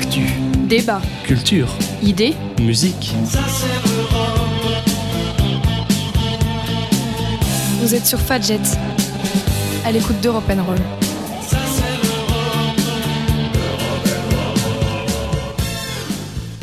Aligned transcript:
Actu, 0.00 0.22
Débat, 0.66 1.02
culture, 1.24 1.68
idées, 2.02 2.34
musique. 2.58 3.14
vous 7.82 7.94
êtes 7.94 8.06
sur 8.06 8.18
Fadjet, 8.18 8.60
à 9.84 9.92
l'écoute 9.92 10.18
d'Europe 10.22 10.44
Roll. 10.48 10.99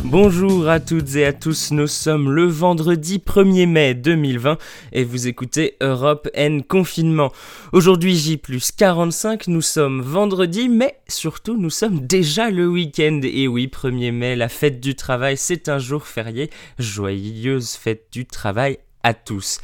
Bonjour 0.10 0.70
à 0.70 0.80
toutes 0.80 1.18
et 1.18 1.26
à 1.26 1.34
tous, 1.34 1.72
nous 1.72 1.86
sommes 1.86 2.32
le 2.32 2.46
vendredi 2.46 3.18
1er 3.18 3.68
mai 3.68 3.94
2020 3.94 4.58
et 4.94 5.04
vous 5.04 5.28
écoutez 5.28 5.76
Europe 5.82 6.30
N 6.34 6.64
Confinement. 6.64 7.34
Aujourd'hui 7.74 8.16
J 8.16 8.38
plus 8.38 8.72
45, 8.72 9.50
nous 9.50 9.62
sommes 9.62 10.00
vendredi 10.00 10.70
mais 10.70 10.98
surtout 11.10 11.58
nous 11.58 11.70
sommes 11.70 12.08
déjà 12.08 12.50
le 12.50 12.70
week-end. 12.70 13.20
Et 13.22 13.50
oui, 13.50 13.68
1er 13.68 14.14
mai, 14.14 14.38
la 14.38 14.48
fête 14.48 14.80
du 14.80 14.96
travail, 14.96 15.36
c'est 15.36 15.68
un 15.68 15.78
jour 15.78 16.08
férié. 16.08 16.52
Joyeuse 16.80 17.74
fête 17.74 18.06
du 18.10 18.26
travail 18.26 18.78
à 19.04 19.14
tous. 19.14 19.60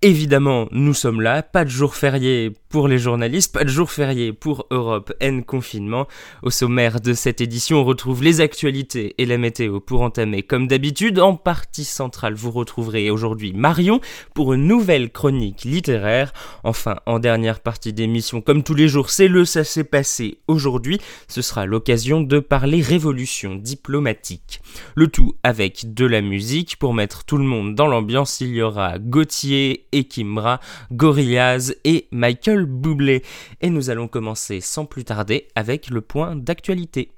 Évidemment, 0.00 0.68
nous 0.70 0.94
sommes 0.94 1.20
là, 1.20 1.42
pas 1.42 1.64
de 1.64 1.70
jour 1.70 1.96
férié 1.96 2.52
pour 2.68 2.86
les 2.86 2.98
journalistes, 2.98 3.52
pas 3.52 3.64
de 3.64 3.68
jour 3.68 3.90
férié 3.90 4.32
pour 4.32 4.66
Europe 4.70 5.12
N 5.18 5.42
confinement. 5.42 6.06
Au 6.42 6.50
sommaire 6.50 7.00
de 7.00 7.14
cette 7.14 7.40
édition, 7.40 7.78
on 7.78 7.84
retrouve 7.84 8.22
les 8.22 8.40
actualités 8.40 9.16
et 9.18 9.26
la 9.26 9.38
météo 9.38 9.80
pour 9.80 10.02
entamer 10.02 10.44
comme 10.44 10.68
d'habitude. 10.68 11.18
En 11.18 11.34
partie 11.34 11.84
centrale, 11.84 12.34
vous 12.34 12.52
retrouverez 12.52 13.10
aujourd'hui 13.10 13.52
Marion 13.52 14.00
pour 14.34 14.52
une 14.52 14.68
nouvelle 14.68 15.10
chronique 15.10 15.64
littéraire. 15.64 16.32
Enfin, 16.62 16.98
en 17.06 17.18
dernière 17.18 17.58
partie 17.58 17.92
d'émission, 17.92 18.40
comme 18.40 18.62
tous 18.62 18.74
les 18.74 18.86
jours, 18.86 19.10
c'est 19.10 19.26
le 19.26 19.44
ça 19.44 19.64
s'est 19.64 19.82
passé 19.82 20.38
aujourd'hui. 20.46 21.00
Ce 21.26 21.42
sera 21.42 21.66
l'occasion 21.66 22.20
de 22.20 22.38
parler 22.38 22.82
révolution 22.82 23.56
diplomatique. 23.56 24.60
Le 24.94 25.08
tout 25.08 25.34
avec 25.42 25.92
de 25.92 26.06
la 26.06 26.20
musique 26.20 26.76
pour 26.76 26.94
mettre 26.94 27.24
tout 27.24 27.38
le 27.38 27.44
monde 27.44 27.74
dans 27.74 27.88
l'ambiance. 27.88 28.40
Il 28.40 28.50
y 28.50 28.62
aura 28.62 29.00
Gauthier 29.00 29.87
Ekimra, 29.92 30.60
Gorillaz 30.92 31.74
et 31.84 32.08
Michael 32.10 32.66
Bublé. 32.66 33.22
Et 33.60 33.70
nous 33.70 33.90
allons 33.90 34.08
commencer 34.08 34.60
sans 34.60 34.86
plus 34.86 35.04
tarder 35.04 35.48
avec 35.54 35.90
le 35.90 36.00
point 36.00 36.36
d'actualité. 36.36 37.10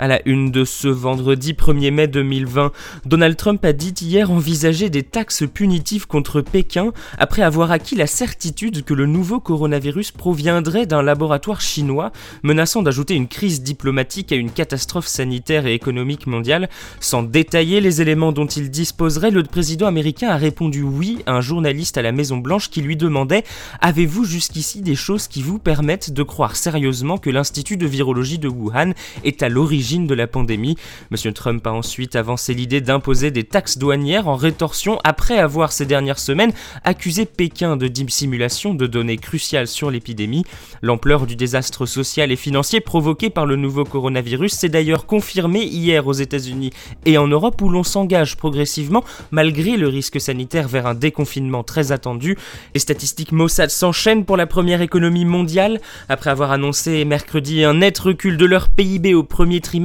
À 0.00 0.08
la 0.08 0.26
une 0.26 0.50
de 0.50 0.64
ce 0.64 0.88
vendredi 0.88 1.52
1er 1.52 1.90
mai 1.90 2.08
2020, 2.08 2.72
Donald 3.04 3.36
Trump 3.36 3.62
a 3.66 3.74
dit 3.74 3.92
hier 4.00 4.30
envisager 4.30 4.88
des 4.88 5.02
taxes 5.02 5.44
punitives 5.46 6.06
contre 6.06 6.40
Pékin 6.40 6.94
après 7.18 7.42
avoir 7.42 7.70
acquis 7.70 7.96
la 7.96 8.06
certitude 8.06 8.82
que 8.82 8.94
le 8.94 9.04
nouveau 9.04 9.40
coronavirus 9.40 10.12
proviendrait 10.12 10.86
d'un 10.86 11.02
laboratoire 11.02 11.60
chinois, 11.60 12.12
menaçant 12.42 12.80
d'ajouter 12.80 13.14
une 13.14 13.28
crise 13.28 13.62
diplomatique 13.62 14.32
à 14.32 14.36
une 14.36 14.50
catastrophe 14.50 15.06
sanitaire 15.06 15.66
et 15.66 15.74
économique 15.74 16.26
mondiale. 16.26 16.70
Sans 16.98 17.22
détailler 17.22 17.82
les 17.82 18.00
éléments 18.00 18.32
dont 18.32 18.46
il 18.46 18.70
disposerait, 18.70 19.30
le 19.30 19.42
président 19.42 19.86
américain 19.86 20.30
a 20.30 20.38
répondu 20.38 20.80
oui 20.80 21.18
à 21.26 21.32
un 21.32 21.42
journaliste 21.42 21.98
à 21.98 22.02
la 22.02 22.12
Maison 22.12 22.38
Blanche 22.38 22.70
qui 22.70 22.80
lui 22.80 22.96
demandait 22.96 23.44
Avez-vous 23.82 24.24
jusqu'ici 24.24 24.80
des 24.80 24.94
choses 24.94 25.28
qui 25.28 25.42
vous 25.42 25.58
permettent 25.58 26.10
de 26.10 26.22
croire 26.22 26.56
sérieusement 26.56 27.18
que 27.18 27.28
l'Institut 27.28 27.76
de 27.76 27.86
virologie 27.86 28.38
de 28.38 28.48
Wuhan 28.48 28.94
est 29.24 29.42
à 29.42 29.50
l'origine? 29.50 29.89
De 29.98 30.14
la 30.14 30.28
pandémie. 30.28 30.76
Monsieur 31.10 31.32
Trump 31.32 31.66
a 31.66 31.72
ensuite 31.72 32.14
avancé 32.14 32.54
l'idée 32.54 32.80
d'imposer 32.80 33.30
des 33.30 33.44
taxes 33.44 33.76
douanières 33.76 34.28
en 34.28 34.36
rétorsion 34.36 35.00
après 35.02 35.38
avoir 35.38 35.72
ces 35.72 35.84
dernières 35.84 36.20
semaines 36.20 36.52
accusé 36.84 37.26
Pékin 37.26 37.76
de 37.76 37.88
dissimulation 37.88 38.72
de 38.74 38.86
données 38.86 39.16
cruciales 39.16 39.66
sur 39.66 39.90
l'épidémie. 39.90 40.44
L'ampleur 40.80 41.26
du 41.26 41.34
désastre 41.34 41.86
social 41.86 42.30
et 42.30 42.36
financier 42.36 42.80
provoqué 42.80 43.30
par 43.30 43.46
le 43.46 43.56
nouveau 43.56 43.84
coronavirus 43.84 44.52
s'est 44.52 44.68
d'ailleurs 44.68 45.06
confirmée 45.06 45.64
hier 45.64 46.06
aux 46.06 46.12
États-Unis 46.12 46.70
et 47.04 47.18
en 47.18 47.26
Europe 47.26 47.60
où 47.60 47.68
l'on 47.68 47.82
s'engage 47.82 48.36
progressivement 48.36 49.04
malgré 49.32 49.76
le 49.76 49.88
risque 49.88 50.20
sanitaire 50.20 50.68
vers 50.68 50.86
un 50.86 50.94
déconfinement 50.94 51.64
très 51.64 51.90
attendu. 51.90 52.36
Les 52.74 52.80
statistiques 52.80 53.32
Mossad 53.32 53.70
s'enchaînent 53.70 54.24
pour 54.24 54.36
la 54.36 54.46
première 54.46 54.82
économie 54.82 55.24
mondiale 55.24 55.80
après 56.08 56.30
avoir 56.30 56.52
annoncé 56.52 57.04
mercredi 57.04 57.64
un 57.64 57.74
net 57.74 57.98
recul 57.98 58.36
de 58.36 58.44
leur 58.44 58.68
PIB 58.68 59.14
au 59.14 59.24
premier 59.24 59.60
trimestre 59.60 59.79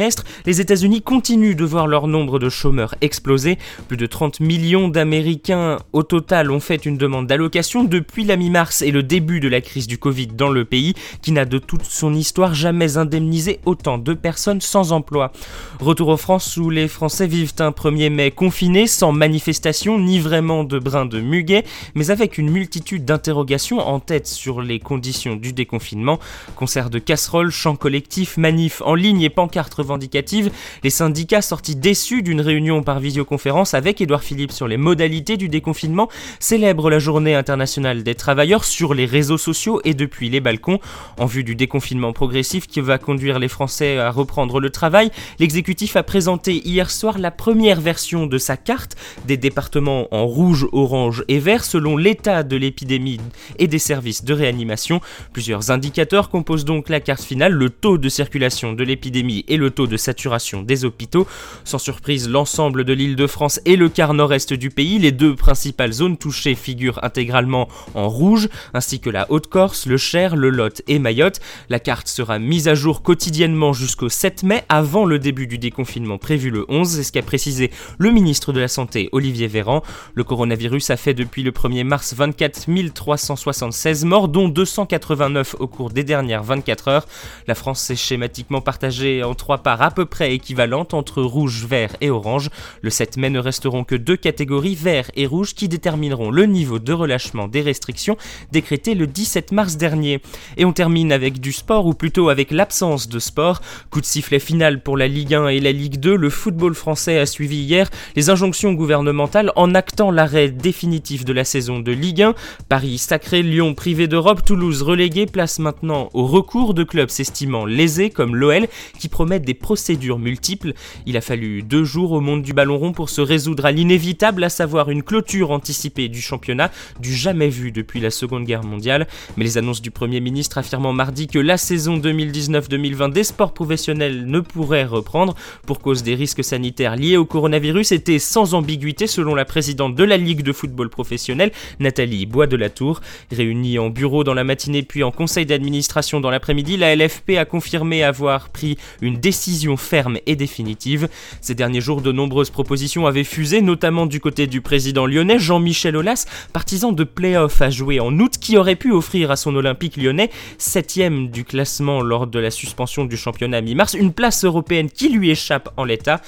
les 0.46 0.62
États-Unis 0.62 1.02
continuent 1.02 1.56
de 1.56 1.66
voir 1.66 1.88
leur 1.88 2.08
nombre 2.08 2.40
de 2.40 2.50
chômeurs 2.50 2.96
exploser. 3.02 3.58
Plus 3.88 3.98
de 3.98 4.06
30 4.06 4.40
millions 4.40 4.88
d'Américains 4.88 5.78
au 5.94 6.04
total 6.04 6.52
ont 6.52 6.60
fait 6.60 6.86
une 6.86 6.98
demande 6.98 7.28
d'allocation 7.28 7.84
depuis 7.84 8.26
la 8.26 8.36
mi-mars 8.36 8.82
et 8.82 8.92
le 8.92 9.04
début 9.04 9.40
de 9.40 9.48
la 9.48 9.62
crise 9.62 9.88
du 9.88 9.98
Covid 9.98 10.28
dans 10.28 10.50
le 10.50 10.66
pays, 10.66 10.94
qui 11.22 11.32
n'a 11.32 11.46
de 11.46 11.58
toute 11.58 11.84
son 11.84 12.14
histoire 12.14 12.54
jamais 12.54 12.98
indemnisé 12.98 13.60
autant 13.66 13.98
de 13.98 14.14
personnes 14.14 14.62
sans 14.62 14.92
emploi. 14.92 15.32
Retour 15.80 16.10
en 16.10 16.18
France 16.18 16.58
où 16.58 16.70
les 16.70 16.88
Français 16.88 17.28
vivent 17.28 17.54
un 17.60 17.72
1er 17.72 18.10
mai 18.10 18.32
confiné, 18.32 18.88
sans 18.88 19.12
manifestation 19.12 20.00
ni 20.00 20.20
vraiment 20.20 20.64
de 20.64 20.80
brin 20.80 21.06
de 21.06 21.20
muguet, 21.20 21.64
mais 21.94 22.12
avec 22.12 22.38
une 22.38 22.50
multitude 22.50 23.06
d'interrogations 23.06 23.80
en 23.80 24.00
tête 24.00 24.28
sur 24.28 24.62
les 24.62 24.80
conditions 24.80 25.36
du 25.36 25.54
déconfinement. 25.54 26.20
Concert 26.56 26.90
de 26.90 27.00
casseroles, 27.00 27.52
chants 27.52 27.76
collectifs, 27.76 28.38
manifs 28.38 28.82
en 28.86 28.96
ligne 28.96 29.22
et 29.22 29.30
pancartes 29.30 29.75
revendicative, 29.76 30.52
les 30.84 30.90
syndicats 30.90 31.42
sortis 31.42 31.76
déçus 31.76 32.22
d'une 32.22 32.42
réunion 32.42 32.84
par 32.84 33.00
visioconférence 33.00 33.74
avec 33.74 34.02
Édouard 34.02 34.24
Philippe 34.24 34.52
sur 34.52 34.68
les 34.68 34.78
modalités 34.78 35.38
du 35.38 35.50
déconfinement 35.50 36.10
célèbrent 36.40 36.90
la 36.90 37.00
journée 37.00 37.36
internationale 37.36 38.04
des 38.04 38.16
travailleurs 38.16 38.64
sur 38.64 38.94
les 38.94 39.06
réseaux 39.06 39.38
sociaux 39.38 39.82
et 39.84 39.94
depuis 39.94 40.30
les 40.30 40.40
balcons. 40.40 40.80
En 41.18 41.26
vue 41.26 41.44
du 41.44 41.56
déconfinement 41.56 42.14
progressif 42.14 42.68
qui 42.68 42.82
va 42.82 42.98
conduire 42.98 43.40
les 43.40 43.48
Français 43.48 43.98
à 43.98 44.12
reprendre 44.12 44.60
le 44.60 44.70
travail, 44.70 45.12
l'exécutif 45.40 45.96
a 45.96 46.04
présenté 46.04 46.68
hier 46.68 46.90
soir 46.90 47.18
la 47.18 47.32
première 47.32 47.82
version 47.82 48.26
de 48.28 48.38
sa 48.38 48.58
carte 48.58 48.96
des 49.26 49.38
départements 49.38 50.08
en 50.12 50.26
rouge, 50.26 50.68
orange 50.72 51.24
et 51.28 51.40
vert 51.40 51.64
selon 51.64 51.98
l'état 51.98 52.44
de 52.44 52.56
l'épidémie 52.56 53.20
et 53.60 53.68
des 53.68 53.80
services 53.80 54.24
de 54.24 54.34
réanimation. 54.34 55.02
Plusieurs 55.34 55.72
indicateurs 55.72 56.30
composent 56.30 56.66
donc 56.66 56.90
la 56.90 57.00
carte 57.00 57.24
finale, 57.24 57.54
le 57.54 57.70
taux 57.70 57.98
de 57.98 58.10
circulation 58.10 58.74
de 58.74 58.84
l'épidémie 58.84 59.46
et 59.48 59.58
le 59.58 59.65
taux 59.70 59.88
de 59.88 59.98
saturation 59.98 60.62
des 60.62 60.86
hôpitaux. 60.86 61.28
Sans 61.64 61.78
surprise, 61.78 62.30
l'ensemble 62.30 62.84
de 62.84 62.94
l'île 62.94 63.16
de 63.16 63.28
France 63.28 63.60
et 63.66 63.76
le 63.76 63.90
quart 63.90 64.14
nord-est 64.14 64.54
du 64.54 64.70
pays, 64.70 65.00
les 65.00 65.12
deux 65.12 65.36
principales 65.36 65.94
zones 65.94 66.18
touchées 66.18 66.56
figurent 66.56 67.04
intégralement 67.04 67.68
en 67.94 68.10
rouge, 68.10 68.50
ainsi 68.74 69.00
que 69.00 69.10
la 69.10 69.32
Haute-Corse, 69.32 69.86
le 69.86 69.98
Cher, 69.98 70.36
le 70.36 70.50
Lot 70.50 70.82
et 70.88 71.00
Mayotte. 71.00 71.40
La 71.70 71.80
carte 71.80 72.08
sera 72.08 72.40
mise 72.40 72.68
à 72.68 72.76
jour 72.76 73.02
quotidiennement 73.02 73.74
jusqu'au 73.74 74.10
7 74.10 74.44
mai, 74.44 74.64
avant 74.70 75.06
le 75.06 75.20
début 75.20 75.48
du 75.48 75.58
déconfinement 75.58 76.18
prévu 76.18 76.50
le 76.50 76.66
11, 76.70 76.90
c'est 76.90 77.04
ce 77.04 77.12
qu'a 77.12 77.22
précisé 77.22 77.72
le 77.98 78.12
ministre 78.12 78.54
de 78.54 78.60
la 78.60 78.68
Santé 78.68 79.10
Olivier 79.12 79.48
Véran. 79.48 79.82
Le 80.14 80.24
coronavirus 80.24 80.90
a 80.90 80.98
fait 80.98 81.14
depuis 81.14 81.44
le 81.44 81.52
1er 81.52 81.84
mars 81.84 82.14
24 82.14 82.66
376 82.94 84.06
morts, 84.06 84.28
dont 84.28 84.50
289 84.50 85.56
au 85.60 85.68
cours 85.68 85.90
des 85.90 86.04
dernières 86.04 86.44
24 86.44 86.88
heures. 86.88 87.06
La 87.48 87.56
France 87.56 87.82
s'est 87.82 87.96
schématiquement 87.96 88.62
partagée 88.62 89.24
en 89.24 89.34
trois 89.34 89.55
parts 89.58 89.82
à 89.82 89.92
peu 89.92 90.06
près 90.06 90.34
équivalentes 90.34 90.94
entre 90.94 91.22
rouge, 91.22 91.66
vert 91.66 91.96
et 92.02 92.10
orange. 92.10 92.50
Le 92.82 92.90
7 92.90 93.18
mai 93.18 93.30
ne 93.30 93.40
resteront 93.40 93.84
que 93.84 93.96
deux 93.96 94.18
catégories, 94.18 94.76
vert 94.76 95.10
et 95.16 95.26
rouge, 95.26 95.54
qui 95.54 95.68
détermineront 95.68 96.32
le 96.32 96.46
niveau 96.46 96.80
de 96.80 96.94
relâchement 96.94 97.48
des 97.48 97.62
restrictions 97.62 98.18
décrétées 98.52 98.96
le 98.96 99.08
17 99.08 99.52
mars 99.52 99.78
dernier. 99.78 100.22
Et 100.58 100.66
on 100.66 100.74
termine 100.74 101.12
avec 101.12 101.40
du 101.40 101.52
sport, 101.52 101.86
ou 101.86 101.94
plutôt 101.94 102.30
avec 102.30 102.52
l'absence 102.52 103.08
de 103.10 103.20
sport. 103.20 103.62
Coup 103.90 104.02
de 104.02 104.06
sifflet 104.06 104.40
final 104.40 104.82
pour 104.82 104.98
la 104.98 105.08
Ligue 105.08 105.34
1 105.34 105.48
et 105.48 105.60
la 105.60 105.72
Ligue 105.72 106.00
2, 106.00 106.16
le 106.16 106.30
football 106.30 106.76
français 106.76 107.20
a 107.20 107.26
suivi 107.26 107.58
hier 107.58 107.90
les 108.16 108.30
injonctions 108.30 108.74
gouvernementales 108.74 109.52
en 109.56 109.74
actant 109.76 110.12
l'arrêt 110.12 110.50
définitif 110.50 111.26
de 111.26 111.34
la 111.34 111.44
saison 111.44 111.80
de 111.80 111.92
Ligue 111.92 112.22
1. 112.22 112.36
Paris 112.70 112.98
sacré, 112.98 113.44
Lyon 113.44 113.74
privé 113.74 114.08
d'Europe, 114.08 114.44
Toulouse 114.46 114.82
relégué, 114.82 115.26
place 115.26 115.60
maintenant 115.60 116.10
au 116.14 116.26
recours 116.26 116.74
de 116.74 116.84
clubs 116.84 117.10
s'estimant 117.10 117.66
lésés 117.66 118.10
comme 118.10 118.36
l'OL 118.36 118.68
qui 119.00 119.10
promettent 119.10 119.45
des 119.46 119.54
procédures 119.54 120.20
multiples. 120.20 120.74
Il 121.06 121.16
a 121.16 121.22
fallu 121.22 121.64
deux 121.64 121.84
jours 121.84 122.12
au 122.12 122.20
monde 122.20 122.42
du 122.42 122.54
ballon 122.54 122.78
rond 122.78 122.92
pour 122.92 123.10
se 123.10 123.22
résoudre 123.22 123.66
à 123.66 123.72
l'inévitable, 123.72 124.44
à 124.44 124.50
savoir 124.50 124.90
une 124.90 125.04
clôture 125.04 125.52
anticipée 125.52 126.10
du 126.10 126.22
championnat, 126.22 126.72
du 127.00 127.16
jamais 127.16 127.50
vu 127.50 127.72
depuis 127.72 128.00
la 128.00 128.12
Seconde 128.12 128.44
Guerre 128.44 128.64
mondiale. 128.64 129.08
Mais 129.38 129.46
les 129.46 129.58
annonces 129.58 129.82
du 129.82 129.92
Premier 129.92 130.20
ministre 130.20 130.58
affirmant 130.58 130.94
mardi 130.94 131.28
que 131.28 131.40
la 131.40 131.58
saison 131.58 131.98
2019-2020 131.98 133.14
des 133.14 133.24
sports 133.24 133.54
professionnels 133.54 134.26
ne 134.26 134.40
pourrait 134.40 134.86
reprendre 134.86 135.36
pour 135.66 135.80
cause 135.80 136.04
des 136.04 136.16
risques 136.16 136.44
sanitaires 136.44 136.96
liés 136.96 137.18
au 137.18 137.26
coronavirus 137.26 137.92
étaient 137.92 138.20
sans 138.20 138.54
ambiguïté 138.54 139.08
selon 139.08 139.36
la 139.36 139.46
présidente 139.46 139.96
de 139.96 140.04
la 140.04 140.18
Ligue 140.18 140.42
de 140.42 140.52
football 140.52 140.90
professionnel, 140.90 141.52
Nathalie 141.80 142.26
Bois 142.26 142.48
de 142.48 142.56
la 142.56 142.70
Tour. 142.70 143.02
Réunie 143.32 143.80
en 143.80 143.90
bureau 143.90 144.24
dans 144.24 144.34
la 144.34 144.44
matinée 144.44 144.84
puis 144.84 145.04
en 145.04 145.12
conseil 145.12 145.46
d'administration 145.46 146.20
dans 146.20 146.30
l'après-midi, 146.30 146.78
la 146.78 146.96
LFP 146.96 147.32
a 147.38 147.46
confirmé 147.46 148.04
avoir 148.04 148.50
pris 148.50 148.78
une 149.02 149.18
décision 149.18 149.35
décision 149.36 149.76
ferme 149.76 150.18
et 150.28 150.38
définitive. 150.38 151.10
Ces 151.42 151.56
derniers 151.56 151.82
jours, 151.82 152.02
de 152.02 152.14
nombreuses 152.14 152.52
propositions 152.52 153.06
avaient 153.06 153.26
fusé, 153.26 153.62
notamment 153.62 154.06
du 154.06 154.22
côté 154.22 154.48
du 154.48 154.62
président 154.62 155.06
lyonnais 155.06 155.40
Jean-Michel 155.40 155.98
Aulas, 155.98 156.26
partisan 156.54 156.94
de 156.94 157.04
play-off 157.04 157.62
à 157.62 157.70
jouer 157.70 158.00
en 158.00 158.18
août, 158.18 158.36
qui 158.40 158.58
aurait 158.58 158.78
pu 158.78 158.94
offrir 158.94 159.32
à 159.32 159.36
son 159.36 159.54
Olympique 159.58 159.98
lyonnais, 159.98 160.30
septième 160.58 161.28
du 161.28 161.44
classement 161.44 162.00
lors 162.02 162.28
de 162.28 162.40
la 162.40 162.50
suspension 162.50 163.04
du 163.04 163.18
championnat 163.18 163.60
mi-mars, 163.60 163.94
une 163.94 164.14
place 164.14 164.46
européenne 164.46 164.90
qui 164.90 165.10
lui 165.10 165.32
échappe 165.32 165.68
en 165.76 165.84
l'état. 165.84 166.22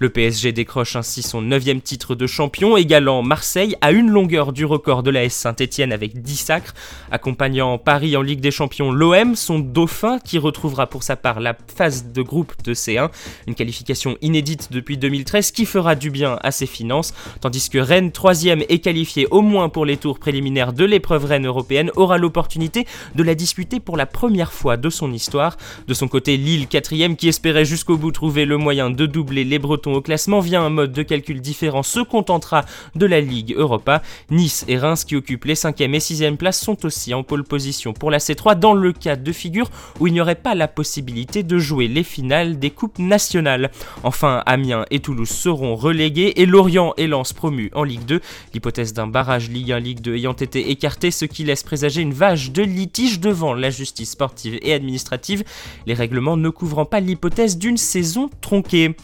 Le 0.00 0.10
PSG 0.10 0.52
décroche 0.52 0.94
ainsi 0.94 1.22
son 1.22 1.42
neuvième 1.42 1.80
titre 1.80 2.14
de 2.14 2.28
champion, 2.28 2.76
égalant 2.76 3.22
Marseille 3.22 3.74
à 3.80 3.90
une 3.90 4.08
longueur 4.08 4.52
du 4.52 4.64
record 4.64 5.02
de 5.02 5.10
la 5.10 5.24
S 5.24 5.34
Saint-Etienne 5.34 5.92
avec 5.92 6.22
10 6.22 6.36
sacres, 6.36 6.74
accompagnant 7.10 7.78
Paris 7.78 8.16
en 8.16 8.22
Ligue 8.22 8.38
des 8.38 8.52
Champions, 8.52 8.92
l'OM, 8.92 9.34
son 9.34 9.58
dauphin, 9.58 10.20
qui 10.20 10.38
retrouvera 10.38 10.86
pour 10.86 11.02
sa 11.02 11.16
part 11.16 11.40
la 11.40 11.56
phase 11.74 12.12
de 12.12 12.22
groupe 12.22 12.52
de 12.62 12.74
C1, 12.74 13.10
une 13.48 13.56
qualification 13.56 14.16
inédite 14.22 14.68
depuis 14.70 14.98
2013 14.98 15.50
qui 15.50 15.66
fera 15.66 15.96
du 15.96 16.10
bien 16.10 16.38
à 16.42 16.52
ses 16.52 16.66
finances, 16.66 17.12
tandis 17.40 17.68
que 17.68 17.78
Rennes, 17.78 18.12
troisième 18.12 18.62
et 18.68 18.78
qualifié 18.78 19.26
au 19.32 19.42
moins 19.42 19.68
pour 19.68 19.84
les 19.84 19.96
tours 19.96 20.20
préliminaires 20.20 20.72
de 20.72 20.84
l'épreuve 20.84 21.24
Rennes 21.24 21.46
européenne, 21.46 21.90
aura 21.96 22.18
l'opportunité 22.18 22.86
de 23.16 23.22
la 23.24 23.34
disputer 23.34 23.80
pour 23.80 23.96
la 23.96 24.06
première 24.06 24.52
fois 24.52 24.76
de 24.76 24.90
son 24.90 25.12
histoire. 25.12 25.56
De 25.88 25.94
son 25.94 26.06
côté, 26.06 26.36
Lille, 26.36 26.68
quatrième, 26.68 27.16
qui 27.16 27.26
espérait 27.26 27.64
jusqu'au 27.64 27.96
bout 27.96 28.12
trouver 28.12 28.44
le 28.44 28.58
moyen 28.58 28.90
de 28.90 29.04
doubler 29.06 29.42
les 29.42 29.58
Bretons 29.58 29.77
au 29.86 30.00
classement 30.00 30.40
via 30.40 30.60
un 30.60 30.70
mode 30.70 30.92
de 30.92 31.02
calcul 31.02 31.40
différent 31.40 31.82
se 31.82 32.00
contentera 32.00 32.64
de 32.94 33.06
la 33.06 33.20
Ligue 33.20 33.54
Europa. 33.56 34.02
Nice 34.30 34.64
et 34.68 34.78
Reims 34.78 35.04
qui 35.04 35.16
occupent 35.16 35.44
les 35.44 35.54
5e 35.54 35.94
et 35.94 35.98
6e 35.98 36.36
places 36.36 36.60
sont 36.60 36.84
aussi 36.84 37.14
en 37.14 37.22
pole 37.22 37.44
position 37.44 37.92
pour 37.92 38.10
la 38.10 38.18
C3 38.18 38.58
dans 38.58 38.74
le 38.74 38.92
cas 38.92 39.16
de 39.16 39.32
figure 39.32 39.70
où 40.00 40.06
il 40.06 40.12
n'y 40.12 40.20
aurait 40.20 40.34
pas 40.34 40.54
la 40.54 40.68
possibilité 40.68 41.42
de 41.42 41.58
jouer 41.58 41.88
les 41.88 42.02
finales 42.02 42.58
des 42.58 42.70
coupes 42.70 42.98
nationales. 42.98 43.70
Enfin, 44.02 44.42
Amiens 44.46 44.84
et 44.90 45.00
Toulouse 45.00 45.28
seront 45.28 45.76
relégués 45.76 46.34
et 46.36 46.46
Lorient 46.46 46.94
et 46.96 47.06
Lens 47.06 47.32
promus 47.32 47.70
en 47.74 47.84
Ligue 47.84 48.04
2. 48.04 48.20
L'hypothèse 48.54 48.92
d'un 48.92 49.06
barrage 49.06 49.48
Ligue 49.48 49.72
1 49.72 49.80
Ligue 49.80 50.00
2 50.00 50.16
ayant 50.16 50.32
été 50.32 50.70
écartée, 50.70 51.10
ce 51.10 51.24
qui 51.24 51.44
laisse 51.44 51.62
présager 51.62 52.02
une 52.02 52.14
vache 52.14 52.50
de 52.50 52.62
litige 52.62 53.20
devant 53.20 53.54
la 53.54 53.70
justice 53.70 54.10
sportive 54.10 54.58
et 54.62 54.72
administrative, 54.72 55.44
les 55.86 55.94
règlements 55.94 56.36
ne 56.36 56.48
couvrant 56.48 56.84
pas 56.84 57.00
l'hypothèse 57.00 57.58
d'une 57.58 57.76
saison 57.76 58.30
tronquée. 58.40 58.96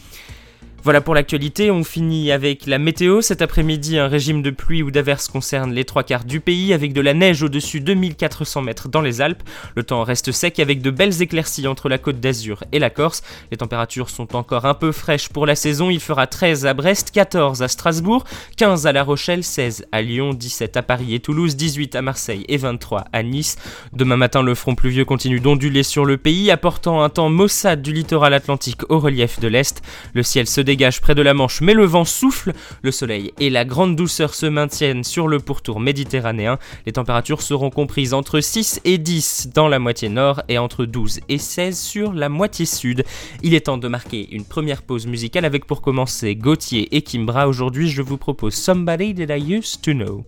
Voilà 0.85 1.01
pour 1.01 1.15
l'actualité, 1.15 1.71
on 1.71 1.83
finit 1.83 2.31
avec 2.31 2.67
la 2.67 2.77
météo. 2.77 3.19
Cet 3.21 3.41
après-midi, 3.41 3.97
un 3.97 4.07
régime 4.07 4.43
de 4.43 4.51
pluie 4.51 4.83
ou 4.83 4.91
d'averse 4.91 5.27
concerne 5.27 5.73
les 5.73 5.83
trois 5.83 6.03
quarts 6.03 6.25
du 6.25 6.39
pays 6.39 6.73
avec 6.73 6.93
de 6.93 7.01
la 7.01 7.15
neige 7.15 7.41
au-dessus 7.41 7.81
de 7.81 7.95
1400 7.95 8.61
mètres 8.61 8.87
dans 8.87 9.01
les 9.01 9.19
Alpes. 9.19 9.41
Le 9.75 9.81
temps 9.81 10.03
reste 10.03 10.31
sec 10.31 10.59
avec 10.59 10.83
de 10.83 10.91
belles 10.91 11.23
éclaircies 11.23 11.67
entre 11.67 11.89
la 11.89 11.97
côte 11.97 12.19
d'Azur 12.19 12.63
et 12.71 12.77
la 12.77 12.91
Corse. 12.91 13.23
Les 13.49 13.57
températures 13.57 14.11
sont 14.11 14.35
encore 14.35 14.65
un 14.65 14.75
peu 14.75 14.91
fraîches 14.91 15.29
pour 15.29 15.47
la 15.47 15.55
saison. 15.55 15.89
Il 15.89 15.99
fera 15.99 16.27
13 16.27 16.67
à 16.67 16.75
Brest, 16.75 17.09
14 17.09 17.63
à 17.63 17.67
Strasbourg, 17.67 18.23
15 18.57 18.85
à 18.85 18.91
La 18.91 19.01
Rochelle, 19.01 19.43
16 19.43 19.87
à 19.91 20.03
Lyon, 20.03 20.35
17 20.35 20.77
à 20.77 20.83
Paris 20.83 21.15
et 21.15 21.19
Toulouse, 21.19 21.55
18 21.55 21.95
à 21.95 22.03
Marseille 22.03 22.45
et 22.47 22.57
23 22.57 23.05
à 23.11 23.23
Nice. 23.23 23.57
Demain 23.93 24.17
matin, 24.17 24.43
le 24.43 24.53
front 24.53 24.75
pluvieux 24.75 25.03
continue 25.03 25.39
d'onduler 25.39 25.81
sur 25.81 26.05
le 26.05 26.17
pays, 26.17 26.51
apportant 26.51 27.01
un 27.01 27.09
temps 27.09 27.29
maussade 27.29 27.81
du 27.81 27.91
littoral 27.91 28.35
atlantique 28.35 28.81
au 28.89 28.99
relief 28.99 29.39
de 29.39 29.47
l'Est. 29.47 29.81
Le 30.13 30.21
ciel 30.21 30.45
se 30.45 30.61
dégage 30.61 30.74
près 31.01 31.15
de 31.15 31.21
la 31.21 31.33
Manche, 31.33 31.61
mais 31.61 31.73
le 31.73 31.85
vent 31.85 32.05
souffle, 32.05 32.53
le 32.81 32.91
soleil 32.91 33.31
et 33.39 33.49
la 33.49 33.65
grande 33.65 33.95
douceur 33.95 34.33
se 34.33 34.45
maintiennent 34.45 35.03
sur 35.03 35.27
le 35.27 35.39
pourtour 35.39 35.79
méditerranéen. 35.79 36.59
Les 36.85 36.91
températures 36.91 37.41
seront 37.41 37.69
comprises 37.69 38.13
entre 38.13 38.41
6 38.41 38.81
et 38.83 38.97
10 38.97 39.49
dans 39.53 39.67
la 39.67 39.79
moitié 39.79 40.09
nord 40.09 40.41
et 40.49 40.57
entre 40.57 40.85
12 40.85 41.21
et 41.29 41.37
16 41.37 41.77
sur 41.77 42.13
la 42.13 42.29
moitié 42.29 42.65
sud. 42.65 43.03
Il 43.41 43.53
est 43.53 43.61
temps 43.61 43.77
de 43.77 43.87
marquer 43.87 44.27
une 44.31 44.45
première 44.45 44.81
pause 44.81 45.07
musicale 45.07 45.45
avec 45.45 45.65
pour 45.65 45.81
commencer 45.81 46.35
Gauthier 46.35 46.95
et 46.95 47.01
Kimbra. 47.01 47.47
Aujourd'hui, 47.47 47.89
je 47.89 48.01
vous 48.01 48.17
propose 48.17 48.53
Somebody 48.53 49.15
That 49.15 49.37
I 49.37 49.55
Used 49.55 49.81
to 49.81 49.93
Know. 49.93 50.25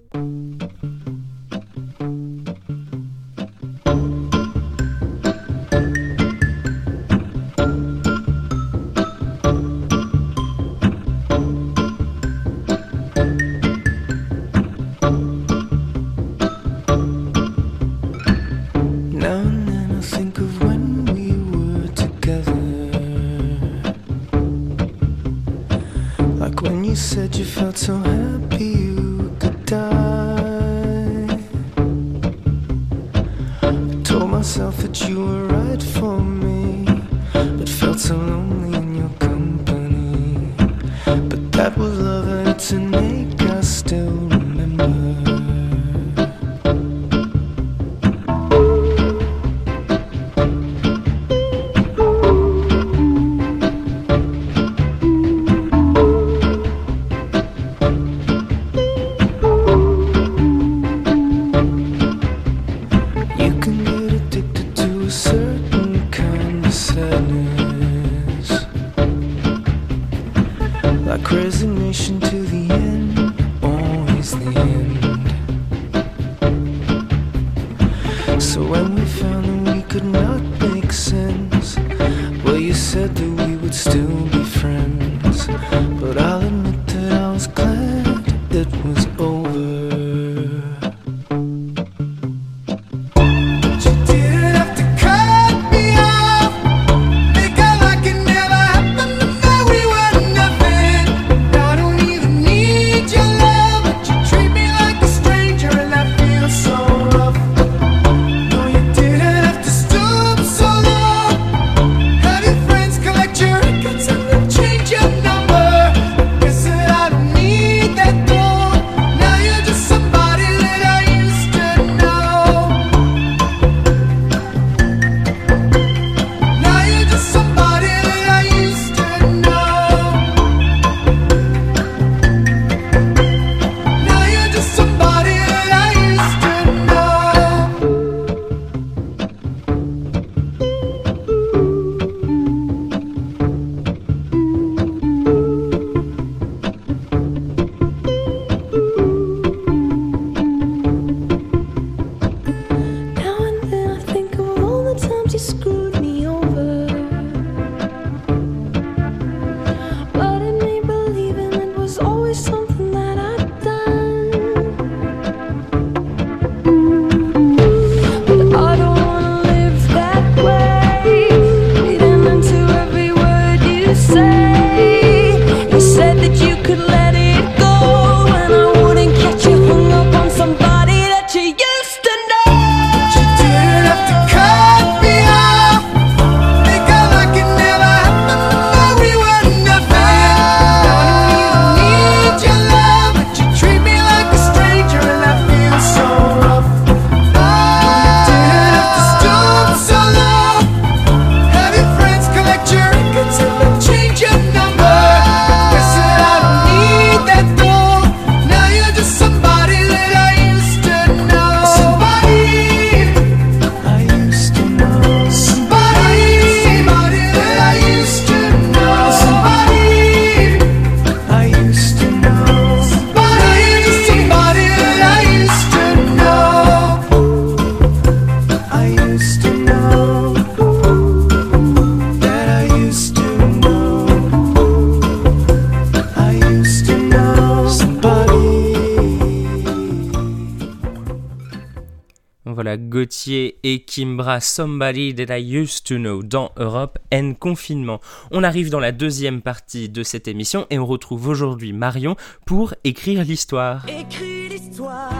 Gauthier 243.27 243.57
et 243.63 243.81
Kimbra 243.81 244.39
Somebody 244.39 245.13
That 245.13 245.37
I 245.37 245.57
Used 245.57 245.83
to 245.83 245.97
Know 245.97 246.23
dans 246.23 246.51
Europe 246.55 246.97
N 247.11 247.35
Confinement. 247.35 247.99
On 248.31 248.41
arrive 248.41 248.69
dans 248.69 248.79
la 248.79 248.93
deuxième 248.93 249.41
partie 249.41 249.89
de 249.89 250.01
cette 250.01 250.29
émission 250.29 250.65
et 250.69 250.79
on 250.79 250.85
retrouve 250.85 251.27
aujourd'hui 251.27 251.73
Marion 251.73 252.15
pour 252.45 252.73
écrire 252.85 253.25
l'histoire. 253.25 253.85
Écris 253.89 254.47
l'histoire, 254.47 255.11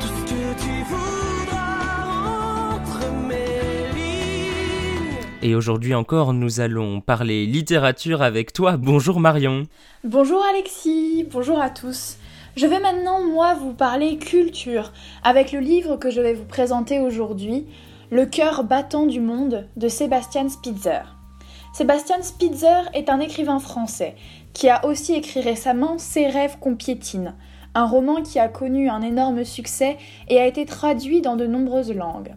tout 0.00 0.08
ce 0.08 0.22
que 0.24 0.60
tu 0.60 0.82
voudras 0.88 2.74
entre 2.74 3.12
mes 3.28 3.92
lignes. 3.94 5.14
Et 5.42 5.54
aujourd'hui 5.54 5.94
encore, 5.94 6.32
nous 6.32 6.58
allons 6.58 7.00
parler 7.00 7.46
littérature 7.46 8.22
avec 8.22 8.52
toi. 8.52 8.76
Bonjour 8.76 9.20
Marion. 9.20 9.68
Bonjour 10.02 10.44
Alexis, 10.50 11.24
bonjour 11.30 11.60
à 11.60 11.70
tous. 11.70 12.16
Je 12.58 12.66
vais 12.66 12.80
maintenant, 12.80 13.22
moi, 13.22 13.54
vous 13.54 13.72
parler 13.72 14.18
culture, 14.18 14.92
avec 15.22 15.52
le 15.52 15.60
livre 15.60 15.94
que 15.94 16.10
je 16.10 16.20
vais 16.20 16.34
vous 16.34 16.44
présenter 16.44 16.98
aujourd'hui, 16.98 17.68
Le 18.10 18.26
cœur 18.26 18.64
battant 18.64 19.06
du 19.06 19.20
monde 19.20 19.68
de 19.76 19.86
Sébastien 19.86 20.48
Spitzer. 20.48 21.02
Sébastien 21.72 22.20
Spitzer 22.20 22.90
est 22.94 23.10
un 23.10 23.20
écrivain 23.20 23.60
français 23.60 24.16
qui 24.54 24.68
a 24.68 24.84
aussi 24.86 25.14
écrit 25.14 25.40
récemment 25.40 25.98
Ses 25.98 26.26
rêves 26.26 26.58
qu'on 26.58 26.74
piétine, 26.74 27.36
un 27.76 27.86
roman 27.86 28.22
qui 28.22 28.40
a 28.40 28.48
connu 28.48 28.88
un 28.88 29.02
énorme 29.02 29.44
succès 29.44 29.96
et 30.28 30.40
a 30.40 30.46
été 30.48 30.66
traduit 30.66 31.20
dans 31.20 31.36
de 31.36 31.46
nombreuses 31.46 31.94
langues. 31.94 32.34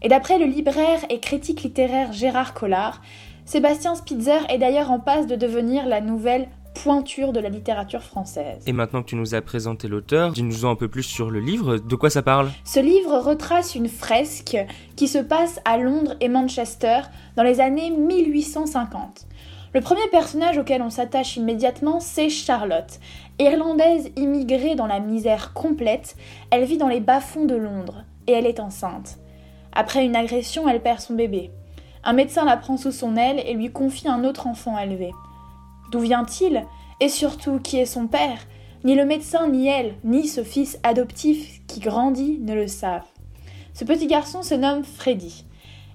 Et 0.00 0.08
d'après 0.08 0.38
le 0.38 0.46
libraire 0.46 1.00
et 1.10 1.18
critique 1.18 1.64
littéraire 1.64 2.12
Gérard 2.12 2.54
Collard, 2.54 3.02
Sébastien 3.44 3.96
Spitzer 3.96 4.46
est 4.48 4.58
d'ailleurs 4.58 4.92
en 4.92 5.00
passe 5.00 5.26
de 5.26 5.34
devenir 5.34 5.86
la 5.86 6.00
nouvelle 6.00 6.46
pointure 6.82 7.32
de 7.32 7.40
la 7.40 7.48
littérature 7.48 8.02
française. 8.02 8.62
Et 8.66 8.72
maintenant 8.72 9.02
que 9.02 9.08
tu 9.08 9.16
nous 9.16 9.34
as 9.34 9.40
présenté 9.40 9.88
l'auteur, 9.88 10.32
dis-nous 10.32 10.66
un 10.66 10.76
peu 10.76 10.88
plus 10.88 11.02
sur 11.02 11.30
le 11.30 11.40
livre. 11.40 11.78
De 11.78 11.96
quoi 11.96 12.10
ça 12.10 12.22
parle? 12.22 12.50
Ce 12.64 12.80
livre 12.80 13.18
retrace 13.18 13.74
une 13.74 13.88
fresque 13.88 14.56
qui 14.94 15.08
se 15.08 15.18
passe 15.18 15.60
à 15.64 15.78
Londres 15.78 16.14
et 16.20 16.28
Manchester 16.28 17.00
dans 17.36 17.42
les 17.42 17.60
années 17.60 17.90
1850. 17.90 19.26
Le 19.74 19.80
premier 19.80 20.06
personnage 20.10 20.58
auquel 20.58 20.80
on 20.82 20.90
s'attache 20.90 21.36
immédiatement, 21.36 22.00
c'est 22.00 22.30
Charlotte. 22.30 22.98
Irlandaise 23.38 24.10
immigrée 24.16 24.74
dans 24.74 24.86
la 24.86 25.00
misère 25.00 25.52
complète, 25.52 26.16
elle 26.50 26.64
vit 26.64 26.78
dans 26.78 26.88
les 26.88 27.00
bas-fonds 27.00 27.44
de 27.44 27.56
Londres 27.56 28.04
et 28.26 28.32
elle 28.32 28.46
est 28.46 28.60
enceinte. 28.60 29.18
Après 29.72 30.04
une 30.04 30.16
agression, 30.16 30.68
elle 30.68 30.80
perd 30.80 31.00
son 31.00 31.14
bébé. 31.14 31.50
Un 32.04 32.12
médecin 32.12 32.44
la 32.44 32.56
prend 32.56 32.76
sous 32.76 32.92
son 32.92 33.16
aile 33.16 33.42
et 33.44 33.54
lui 33.54 33.70
confie 33.70 34.08
un 34.08 34.24
autre 34.24 34.46
enfant 34.46 34.76
à 34.76 34.84
élever. 34.84 35.10
D'où 35.90 36.00
vient-il? 36.00 36.64
Et 37.00 37.08
surtout, 37.08 37.58
qui 37.58 37.78
est 37.78 37.86
son 37.86 38.06
père? 38.06 38.38
Ni 38.84 38.94
le 38.94 39.04
médecin, 39.04 39.48
ni 39.48 39.68
elle, 39.68 39.94
ni 40.04 40.28
ce 40.28 40.44
fils 40.44 40.78
adoptif 40.82 41.60
qui 41.66 41.80
grandit 41.80 42.38
ne 42.40 42.54
le 42.54 42.68
savent. 42.68 43.06
Ce 43.74 43.84
petit 43.84 44.06
garçon 44.06 44.42
se 44.42 44.54
nomme 44.54 44.84
Freddy. 44.84 45.44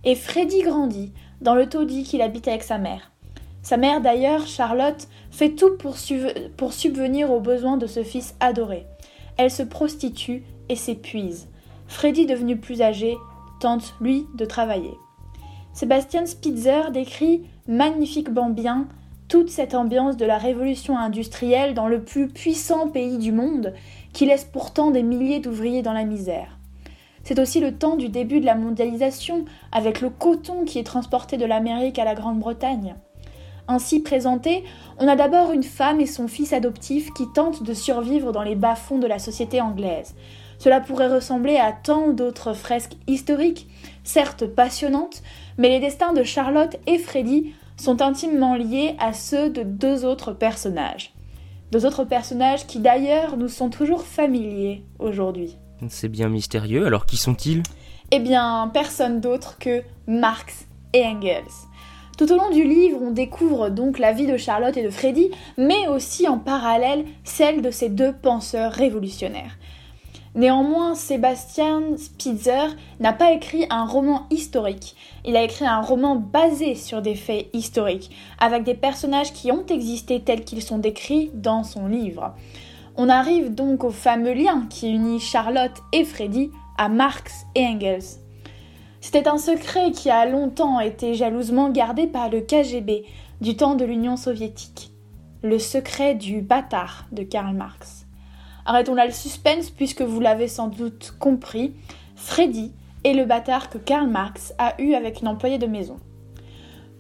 Et 0.04 0.16
Freddy 0.16 0.62
grandit 0.62 1.12
dans 1.42 1.56
le 1.56 1.68
taudis 1.68 2.04
qu'il 2.04 2.22
habite 2.22 2.48
avec 2.48 2.64
sa 2.64 2.78
mère. 2.78 3.12
Sa 3.64 3.78
mère 3.78 4.02
d'ailleurs, 4.02 4.48
Charlotte, 4.48 5.08
fait 5.30 5.52
tout 5.52 5.78
pour, 5.78 5.98
subvenir 6.74 7.32
aux 7.32 7.40
besoins 7.40 7.78
de 7.78 7.88
ce 7.88 8.04
fils 8.04 8.36
adoré. 8.40 8.86
Elle 9.38 9.52
se 9.52 9.64
prostitue 9.64 10.44
et 10.70 10.76
s'épuise. 10.76 11.48
Freddy, 11.88 12.26
devenu 12.26 12.58
plus 12.58 12.82
âgé, 12.82 13.18
tente, 13.60 13.96
lui, 14.02 14.26
de 14.36 14.46
travailler. 14.46 14.94
Sébastien 15.74 16.26
Spitzer 16.26 16.92
décrit 16.92 17.44
magnifiquement 17.68 18.50
bien 18.50 18.88
toute 19.32 19.50
cette 19.50 19.76
ambiance 19.76 20.18
de 20.18 20.26
la 20.26 20.38
révolution 20.38 20.98
industrielle 20.98 21.74
dans 21.74 21.88
le 21.88 22.04
plus 22.04 22.28
puissant 22.28 22.90
pays 22.90 23.18
du 23.18 23.32
monde, 23.32 23.74
qui 24.12 24.26
laisse 24.26 24.44
pourtant 24.44 24.92
des 24.92 25.04
milliers 25.04 25.40
d'ouvriers 25.40 25.82
dans 25.82 25.94
la 25.94 26.04
misère. 26.04 26.58
C'est 27.24 27.40
aussi 27.40 27.62
le 27.62 27.78
temps 27.78 27.96
du 27.96 28.10
début 28.10 28.42
de 28.42 28.46
la 28.46 28.56
mondialisation, 28.56 29.46
avec 29.72 30.02
le 30.02 30.10
coton 30.10 30.66
qui 30.66 30.80
est 30.80 30.84
transporté 30.84 31.38
de 31.38 31.46
l'Amérique 31.46 31.98
à 31.98 32.04
la 32.04 32.14
Grande-Bretagne. 32.14 32.96
Ainsi 33.70 34.02
présenté, 34.02 34.66
on 35.00 35.08
a 35.08 35.16
d'abord 35.16 35.54
une 35.54 35.64
femme 35.64 36.02
et 36.02 36.08
son 36.08 36.28
fils 36.28 36.52
adoptif 36.52 37.14
qui 37.14 37.32
tentent 37.34 37.64
de 37.64 37.74
survivre 37.74 38.34
dans 38.34 38.44
les 38.44 38.56
bas-fonds 38.56 39.00
de 39.00 39.08
la 39.08 39.18
société 39.18 39.62
anglaise. 39.62 40.14
Cela 40.60 40.82
pourrait 40.82 41.08
ressembler 41.08 41.56
à 41.56 41.72
tant 41.72 42.10
d'autres 42.10 42.52
fresques 42.52 42.98
historiques, 43.08 43.70
certes 44.04 44.46
passionnantes, 44.46 45.24
mais 45.58 45.70
les 45.70 45.80
destins 45.80 46.12
de 46.12 46.24
Charlotte 46.24 46.76
et 46.86 46.98
Freddy 46.98 47.54
sont 47.78 48.02
intimement 48.02 48.56
liés 48.56 48.96
à 49.00 49.14
ceux 49.14 49.50
de 49.50 49.64
deux 49.64 50.06
autres 50.06 50.34
personnages. 50.34 51.14
Deux 51.72 51.86
autres 51.86 52.04
personnages 52.04 52.68
qui 52.68 52.80
d'ailleurs 52.80 53.38
nous 53.38 53.48
sont 53.48 53.70
toujours 53.70 54.04
familiers 54.04 54.84
aujourd'hui. 55.00 55.58
C'est 55.90 56.10
bien 56.10 56.30
mystérieux, 56.30 56.86
alors 56.86 57.06
qui 57.06 57.18
sont-ils? 57.18 57.64
Eh 58.12 58.20
bien, 58.20 58.70
personne 58.74 59.22
d'autre 59.22 59.58
que 59.58 59.82
Marx 60.06 60.68
et 60.94 61.06
Engels. 61.06 61.46
Tout 62.18 62.32
au 62.32 62.36
long 62.36 62.52
du 62.52 62.64
livre, 62.64 63.00
on 63.02 63.12
découvre 63.12 63.70
donc 63.70 63.98
la 63.98 64.12
vie 64.12 64.28
de 64.28 64.38
Charlotte 64.38 64.78
et 64.78 64.84
de 64.84 64.90
Freddy, 64.90 65.32
mais 65.58 65.88
aussi 65.88 66.28
en 66.28 66.38
parallèle 66.38 67.06
celle 67.24 67.62
de 67.62 67.72
ces 67.72 67.90
deux 67.90 68.14
penseurs 68.14 68.74
révolutionnaires. 68.74 69.58
Néanmoins, 70.34 70.96
Sébastien 70.96 71.98
Spitzer 71.98 72.68
n'a 73.02 73.12
pas 73.12 73.34
écrit 73.34 73.66
un 73.70 73.86
roman 73.86 74.28
historique, 74.30 74.96
il 75.26 75.36
a 75.36 75.44
écrit 75.44 75.66
un 75.66 75.82
roman 75.82 76.16
basé 76.16 76.76
sur 76.76 77.02
des 77.02 77.16
faits 77.16 77.50
historiques, 77.52 78.16
avec 78.40 78.64
des 78.64 78.74
personnages 78.74 79.34
qui 79.34 79.52
ont 79.52 79.66
existé 79.66 80.22
tels 80.22 80.46
qu'ils 80.46 80.62
sont 80.62 80.78
décrits 80.78 81.32
dans 81.34 81.64
son 81.64 81.88
livre. 81.88 82.34
On 82.96 83.10
arrive 83.10 83.54
donc 83.54 83.84
au 83.84 83.90
fameux 83.90 84.34
lien 84.34 84.68
qui 84.70 84.90
unit 84.90 85.20
Charlotte 85.20 85.82
et 85.92 86.06
Freddy 86.06 86.50
à 86.78 86.88
Marx 86.88 87.46
et 87.56 87.66
Engels. 87.66 88.20
C'était 89.02 89.28
un 89.28 89.38
secret 89.38 89.92
qui 89.92 90.10
a 90.10 90.26
longtemps 90.26 90.80
été 90.80 91.14
jalousement 91.14 91.70
gardé 91.70 92.08
par 92.08 92.30
le 92.30 92.40
KGB 92.40 93.04
du 93.42 93.58
temps 93.58 93.76
de 93.76 93.84
l'Union 93.84 94.16
soviétique. 94.16 94.92
Le 95.44 95.60
secret 95.60 96.16
du 96.16 96.42
bâtard 96.42 97.06
de 97.12 97.24
Karl 97.24 97.54
Marx. 97.54 98.01
Arrêtons 98.72 98.96
là 98.96 99.06
le 99.06 99.12
suspense 99.12 99.70
puisque 99.70 100.02
vous 100.02 100.22
l'avez 100.22 100.48
sans 100.48 100.70
doute 100.70 101.14
compris, 101.20 101.74
Freddy 102.16 102.72
est 103.04 103.12
le 103.12 103.26
bâtard 103.26 103.70
que 103.70 103.78
Karl 103.78 104.08
Marx 104.08 104.54
a 104.60 104.82
eu 104.82 104.94
avec 104.94 105.20
une 105.20 105.28
employée 105.28 105.58
de 105.58 105.68
maison. 105.68 105.98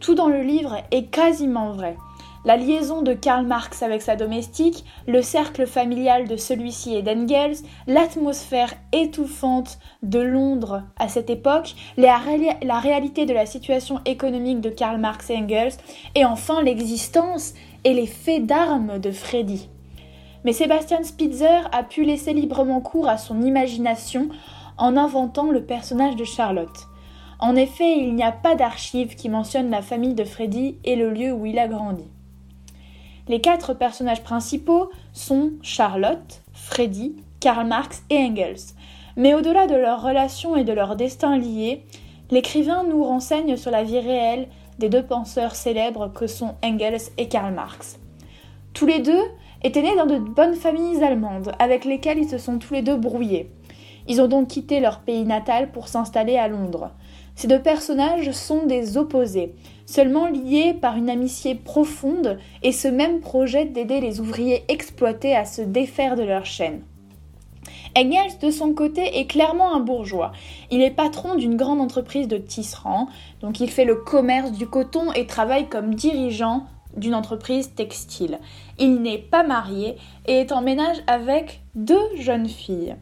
Tout 0.02 0.14
dans 0.14 0.28
le 0.28 0.42
livre 0.42 0.76
est 0.92 1.06
quasiment 1.06 1.72
vrai. 1.72 1.96
La 2.44 2.58
liaison 2.58 3.04
de 3.04 3.14
Karl 3.14 3.46
Marx 3.46 3.84
avec 3.84 4.02
sa 4.02 4.18
domestique, 4.18 4.84
le 5.08 5.22
cercle 5.22 5.66
familial 5.66 6.28
de 6.28 6.36
celui-ci 6.36 6.94
et 6.94 7.04
d'Engels, 7.04 7.56
l'atmosphère 7.88 8.74
étouffante 8.92 9.80
de 10.04 10.20
Londres 10.20 10.84
à 11.00 11.08
cette 11.08 11.30
époque, 11.30 11.76
la, 11.96 12.20
la, 12.64 12.80
réalité 12.80 13.26
de 13.26 13.34
la 13.34 13.46
situation 13.46 14.02
économique 14.04 14.60
de 14.60 14.72
Karl 14.72 15.00
Marx 15.00 15.30
et 15.30 15.38
Engels, 15.38 15.78
et 16.16 16.26
enfin 16.26 16.62
l'existence 16.64 17.54
et 17.86 17.94
les 17.94 18.08
faits 18.08 18.46
d'armes 18.46 19.00
de 19.00 19.12
Freddy. 19.12 19.70
Mais 20.44 20.54
Sébastien 20.54 21.04
Spitzer 21.04 21.70
a 21.72 21.84
pu 21.84 22.04
laisser 22.04 22.34
librement 22.34 22.82
cours 22.82 23.08
à 23.08 23.18
son 23.18 23.42
imagination 23.42 24.30
en 24.78 24.98
inventant 24.98 25.52
le 25.52 25.64
personnage 25.64 26.16
de 26.16 26.24
Charlotte. 26.24 26.88
En 27.40 27.56
effet, 27.56 27.98
il 27.98 28.16
n'y 28.16 28.24
a 28.24 28.32
pas 28.32 28.56
d'archives 28.56 29.16
qui 29.16 29.30
mentionnent 29.30 29.70
la 29.70 29.82
famille 29.82 30.14
de 30.14 30.24
Freddy 30.24 30.78
et 30.84 30.96
le 30.96 31.12
lieu 31.12 31.32
où 31.32 31.46
il 31.46 31.60
a 31.60 31.68
grandi. 31.68 32.06
Les 33.28 33.42
quatre 33.42 33.74
personnages 33.74 34.24
principaux 34.24 34.90
sont 35.14 35.54
Charlotte, 35.62 36.42
Freddy, 36.54 37.16
Karl 37.40 37.68
Marx 37.68 38.04
et 38.10 38.18
Engels. 38.18 38.74
Mais 39.18 39.34
au-delà 39.34 39.68
de 39.68 39.76
leurs 39.76 40.02
relations 40.02 40.56
et 40.56 40.64
de 40.64 40.74
leurs 40.74 40.96
destins 40.96 41.38
liés, 41.38 41.86
l'écrivain 42.30 42.84
nous 42.84 43.04
renseigne 43.04 43.58
sur 43.58 43.72
la 43.72 43.84
vie 43.84 44.00
réelle 44.00 44.48
des 44.80 44.90
deux 44.90 45.04
penseurs 45.04 45.56
célèbres 45.56 46.12
que 46.12 46.28
sont 46.28 46.56
Engels 46.64 47.10
et 47.18 47.28
Karl 47.28 47.54
Marx. 47.54 48.00
Tous 48.74 48.86
les 48.86 49.00
deux 49.00 49.24
étaient 49.64 49.82
nés 49.82 49.96
dans 49.96 50.06
de 50.06 50.18
bonnes 50.18 50.56
familles 50.56 51.04
allemandes, 51.04 51.52
avec 51.60 51.86
lesquelles 51.86 52.20
ils 52.20 52.30
se 52.30 52.38
sont 52.38 52.58
tous 52.58 52.74
les 52.74 52.82
deux 52.82 52.98
brouillés. 52.98 53.52
Ils 54.08 54.22
ont 54.22 54.28
donc 54.28 54.48
quitté 54.48 54.80
leur 54.80 55.02
pays 55.02 55.24
natal 55.24 55.72
pour 55.72 55.88
s'installer 55.88 56.38
à 56.38 56.48
Londres. 56.48 56.92
Ces 57.36 57.48
deux 57.48 57.62
personnages 57.62 58.32
sont 58.32 58.66
des 58.66 58.98
opposés, 58.98 59.56
seulement 59.86 60.28
liés 60.28 60.74
par 60.74 60.98
une 60.98 61.10
amitié 61.10 61.56
profonde 61.56 62.40
et 62.62 62.72
ce 62.72 62.88
même 62.88 63.20
projet 63.20 63.66
d'aider 63.66 64.00
les 64.00 64.20
ouvriers 64.20 64.64
exploités 64.68 65.36
à 65.36 65.46
se 65.46 65.62
défaire 65.62 66.16
de 66.16 66.24
leur 66.24 66.46
chaîne. 66.46 66.82
Engels, 67.98 68.40
de 68.42 68.52
son 68.52 68.74
côté, 68.74 69.20
est 69.20 69.28
clairement 69.28 69.76
un 69.76 69.80
bourgeois. 69.80 70.32
Il 70.72 70.82
est 70.82 70.92
patron 70.92 71.36
d'une 71.36 71.58
grande 71.58 71.82
entreprise 71.82 72.28
de 72.28 72.38
tisserand, 72.38 73.08
donc 73.42 73.60
il 73.60 73.70
fait 73.70 73.86
le 73.86 73.96
commerce 73.96 74.52
du 74.52 74.66
coton 74.66 75.12
et 75.14 75.26
travaille 75.26 75.68
comme 75.68 75.94
dirigeant 75.94 76.66
d'une 76.98 77.16
entreprise 77.16 77.74
textile. 77.74 78.40
Il 78.80 79.02
n'est 79.02 79.18
pas 79.18 79.44
marié 79.44 79.98
et 80.26 80.34
est 80.34 80.52
en 80.52 80.62
ménage 80.62 80.98
avec 81.08 81.62
deux 81.76 82.16
jeunes 82.18 82.50
filles. 82.50 82.96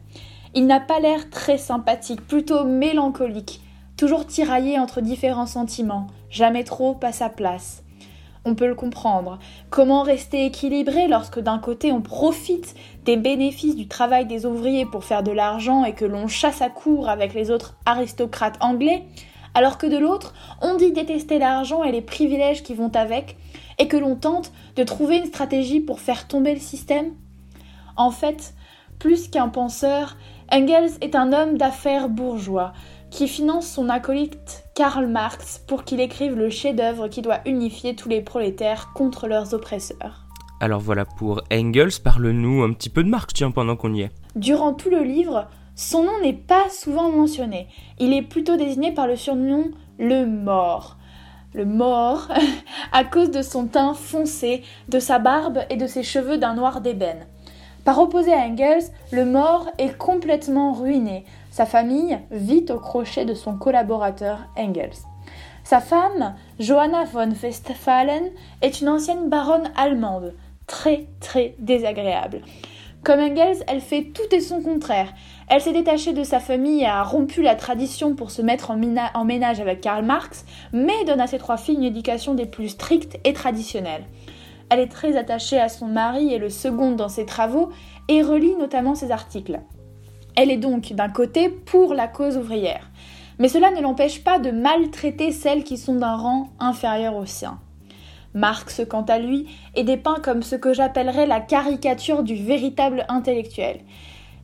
Il 0.54 0.66
n'a 0.66 0.80
pas 0.80 1.00
l'air 1.00 1.30
très 1.30 1.58
sympathique, 1.58 2.26
plutôt 2.26 2.64
mélancolique, 2.64 3.60
toujours 3.96 4.26
tiraillé 4.26 4.78
entre 4.78 5.00
différents 5.00 5.46
sentiments, 5.46 6.08
jamais 6.28 6.64
trop 6.64 6.98
à 7.02 7.12
sa 7.12 7.28
place. 7.28 7.84
On 8.44 8.54
peut 8.54 8.66
le 8.66 8.74
comprendre. 8.74 9.38
Comment 9.68 10.02
rester 10.02 10.46
équilibré 10.46 11.08
lorsque 11.08 11.40
d'un 11.40 11.58
côté 11.58 11.92
on 11.92 12.00
profite 12.00 12.74
des 13.04 13.16
bénéfices 13.16 13.76
du 13.76 13.86
travail 13.86 14.26
des 14.26 14.46
ouvriers 14.46 14.86
pour 14.86 15.04
faire 15.04 15.22
de 15.22 15.30
l'argent 15.30 15.84
et 15.84 15.92
que 15.92 16.06
l'on 16.06 16.26
chasse 16.26 16.62
à 16.62 16.70
court 16.70 17.10
avec 17.10 17.34
les 17.34 17.50
autres 17.50 17.76
aristocrates 17.84 18.56
anglais, 18.60 19.04
alors 19.54 19.78
que 19.78 19.86
de 19.86 19.98
l'autre 19.98 20.34
on 20.60 20.76
dit 20.76 20.92
détester 20.92 21.38
l'argent 21.38 21.82
et 21.82 21.92
les 21.92 22.02
privilèges 22.02 22.62
qui 22.62 22.74
vont 22.74 22.90
avec, 22.94 23.36
et 23.78 23.88
que 23.88 23.96
l'on 23.96 24.16
tente 24.16 24.52
de 24.76 24.82
trouver 24.82 25.18
une 25.18 25.26
stratégie 25.26 25.80
pour 25.80 26.00
faire 26.00 26.28
tomber 26.28 26.54
le 26.54 26.60
système 26.60 27.12
En 27.96 28.10
fait, 28.10 28.54
plus 28.98 29.28
qu'un 29.28 29.48
penseur, 29.48 30.16
Engels 30.52 30.98
est 31.00 31.14
un 31.14 31.32
homme 31.32 31.56
d'affaires 31.56 32.08
bourgeois, 32.08 32.72
qui 33.10 33.26
finance 33.26 33.66
son 33.66 33.88
acolyte 33.88 34.64
Karl 34.74 35.06
Marx 35.06 35.64
pour 35.66 35.84
qu'il 35.84 36.00
écrive 36.00 36.36
le 36.36 36.50
chef-d'œuvre 36.50 37.08
qui 37.08 37.22
doit 37.22 37.40
unifier 37.46 37.96
tous 37.96 38.08
les 38.08 38.20
prolétaires 38.20 38.90
contre 38.94 39.26
leurs 39.26 39.54
oppresseurs. 39.54 40.26
Alors 40.60 40.80
voilà 40.80 41.04
pour 41.04 41.42
Engels, 41.50 42.00
parle-nous 42.04 42.62
un 42.62 42.72
petit 42.72 42.90
peu 42.90 43.02
de 43.02 43.08
Marx, 43.08 43.32
tiens, 43.32 43.50
pendant 43.50 43.76
qu'on 43.76 43.94
y 43.94 44.02
est. 44.02 44.10
Durant 44.36 44.74
tout 44.74 44.90
le 44.90 45.02
livre, 45.02 45.48
son 45.74 46.04
nom 46.04 46.20
n'est 46.22 46.32
pas 46.32 46.68
souvent 46.68 47.10
mentionné. 47.10 47.68
Il 47.98 48.12
est 48.12 48.22
plutôt 48.22 48.56
désigné 48.56 48.92
par 48.92 49.06
le 49.06 49.16
surnom 49.16 49.70
le 49.98 50.26
mort. 50.26 50.96
Le 51.52 51.64
mort, 51.64 52.28
à 52.92 53.04
cause 53.04 53.30
de 53.30 53.42
son 53.42 53.66
teint 53.66 53.94
foncé, 53.94 54.62
de 54.88 54.98
sa 54.98 55.18
barbe 55.18 55.60
et 55.68 55.76
de 55.76 55.86
ses 55.86 56.02
cheveux 56.02 56.38
d'un 56.38 56.54
noir 56.54 56.80
d'ébène. 56.80 57.26
Par 57.84 57.98
opposé 57.98 58.32
à 58.32 58.46
Engels, 58.46 58.84
le 59.10 59.24
mort 59.24 59.68
est 59.78 59.96
complètement 59.96 60.72
ruiné. 60.72 61.24
Sa 61.50 61.66
famille 61.66 62.18
vit 62.30 62.66
au 62.70 62.78
crochet 62.78 63.24
de 63.24 63.34
son 63.34 63.56
collaborateur 63.56 64.38
Engels. 64.56 64.98
Sa 65.64 65.80
femme, 65.80 66.34
Johanna 66.58 67.04
von 67.04 67.30
Westphalen, 67.42 68.30
est 68.62 68.80
une 68.80 68.88
ancienne 68.88 69.28
baronne 69.28 69.70
allemande, 69.76 70.34
très 70.66 71.06
très 71.20 71.54
désagréable. 71.58 72.42
Comme 73.02 73.20
Engels, 73.20 73.64
elle 73.66 73.80
fait 73.80 74.12
tout 74.12 74.34
et 74.34 74.40
son 74.40 74.60
contraire. 74.60 75.12
Elle 75.52 75.60
s'est 75.60 75.72
détachée 75.72 76.12
de 76.12 76.22
sa 76.22 76.38
famille 76.38 76.82
et 76.82 76.86
a 76.86 77.02
rompu 77.02 77.42
la 77.42 77.56
tradition 77.56 78.14
pour 78.14 78.30
se 78.30 78.40
mettre 78.40 78.70
en, 78.70 79.24
ménage 79.24 79.58
avec 79.58 79.80
Karl 79.80 80.04
Marx, 80.04 80.44
mais 80.72 81.04
donne 81.04 81.20
à 81.20 81.26
ses 81.26 81.38
trois 81.38 81.56
filles 81.56 81.74
une 81.74 81.82
éducation 81.82 82.34
des 82.34 82.46
plus 82.46 82.68
strictes 82.68 83.18
et 83.24 83.32
traditionnelles. 83.32 84.04
Elle 84.70 84.78
est 84.78 84.92
très 84.92 85.16
attachée 85.16 85.58
à 85.58 85.68
son 85.68 85.88
mari 85.88 86.32
et 86.32 86.38
le 86.38 86.50
second 86.50 86.92
dans 86.92 87.08
ses 87.08 87.26
travaux 87.26 87.70
et 88.06 88.22
relit 88.22 88.54
notamment 88.60 88.94
ses 88.94 89.10
articles. 89.10 89.58
Elle 90.36 90.52
est 90.52 90.56
donc 90.56 90.92
d'un 90.92 91.08
côté 91.08 91.48
pour 91.48 91.94
la 91.94 92.06
cause 92.06 92.36
ouvrière, 92.36 92.88
mais 93.40 93.48
cela 93.48 93.72
ne 93.72 93.80
l'empêche 93.80 94.22
pas 94.22 94.38
de 94.38 94.52
maltraiter 94.52 95.32
celles 95.32 95.64
qui 95.64 95.78
sont 95.78 95.96
d'un 95.96 96.14
rang 96.14 96.50
inférieur 96.60 97.16
au 97.16 97.26
sien. 97.26 97.58
Marx, 98.34 98.82
quant 98.88 99.02
à 99.02 99.18
lui, 99.18 99.48
est 99.74 99.82
dépeint 99.82 100.20
comme 100.22 100.44
ce 100.44 100.54
que 100.54 100.72
j'appellerais 100.72 101.26
la 101.26 101.40
caricature 101.40 102.22
du 102.22 102.36
véritable 102.36 103.04
intellectuel. 103.08 103.80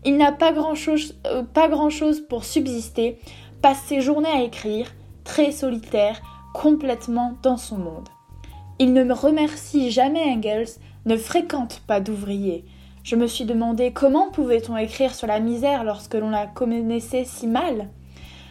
Il 0.06 0.18
n'a 0.18 0.30
pas 0.30 0.52
grand-chose 0.52 1.16
euh, 1.26 1.42
grand 1.52 1.88
pour 2.28 2.44
subsister, 2.44 3.18
passe 3.60 3.82
ses 3.86 4.00
journées 4.00 4.28
à 4.28 4.42
écrire, 4.42 4.94
très 5.24 5.50
solitaire, 5.50 6.22
complètement 6.54 7.34
dans 7.42 7.56
son 7.56 7.76
monde. 7.76 8.08
Il 8.78 8.92
ne 8.92 9.02
me 9.02 9.12
remercie 9.12 9.90
jamais 9.90 10.22
Engels, 10.22 10.78
ne 11.06 11.16
fréquente 11.16 11.82
pas 11.88 11.98
d'ouvriers. 11.98 12.64
Je 13.02 13.16
me 13.16 13.26
suis 13.26 13.46
demandé 13.46 13.92
comment 13.92 14.30
pouvait-on 14.30 14.76
écrire 14.76 15.12
sur 15.12 15.26
la 15.26 15.40
misère 15.40 15.82
lorsque 15.82 16.14
l'on 16.14 16.30
la 16.30 16.46
connaissait 16.46 17.24
si 17.24 17.48
mal. 17.48 17.88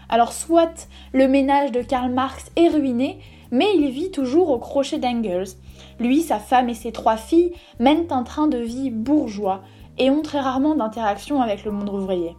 Alors 0.09 0.33
soit 0.33 0.89
le 1.13 1.29
ménage 1.29 1.71
de 1.71 1.81
Karl 1.81 2.11
Marx 2.11 2.51
est 2.57 2.67
ruiné, 2.67 3.19
mais 3.51 3.67
il 3.77 3.89
vit 3.91 4.11
toujours 4.11 4.49
au 4.49 4.59
crochet 4.59 4.97
d'Engels. 4.97 5.55
Lui, 6.01 6.21
sa 6.21 6.39
femme 6.39 6.67
et 6.67 6.73
ses 6.73 6.91
trois 6.91 7.15
filles 7.15 7.53
mènent 7.79 8.11
un 8.11 8.23
train 8.23 8.47
de 8.47 8.57
vie 8.57 8.89
bourgeois 8.89 9.61
et 9.97 10.09
ont 10.09 10.21
très 10.21 10.39
rarement 10.39 10.75
d'interaction 10.75 11.41
avec 11.41 11.65
le 11.65 11.71
monde 11.71 11.89
ouvrier. 11.89 12.35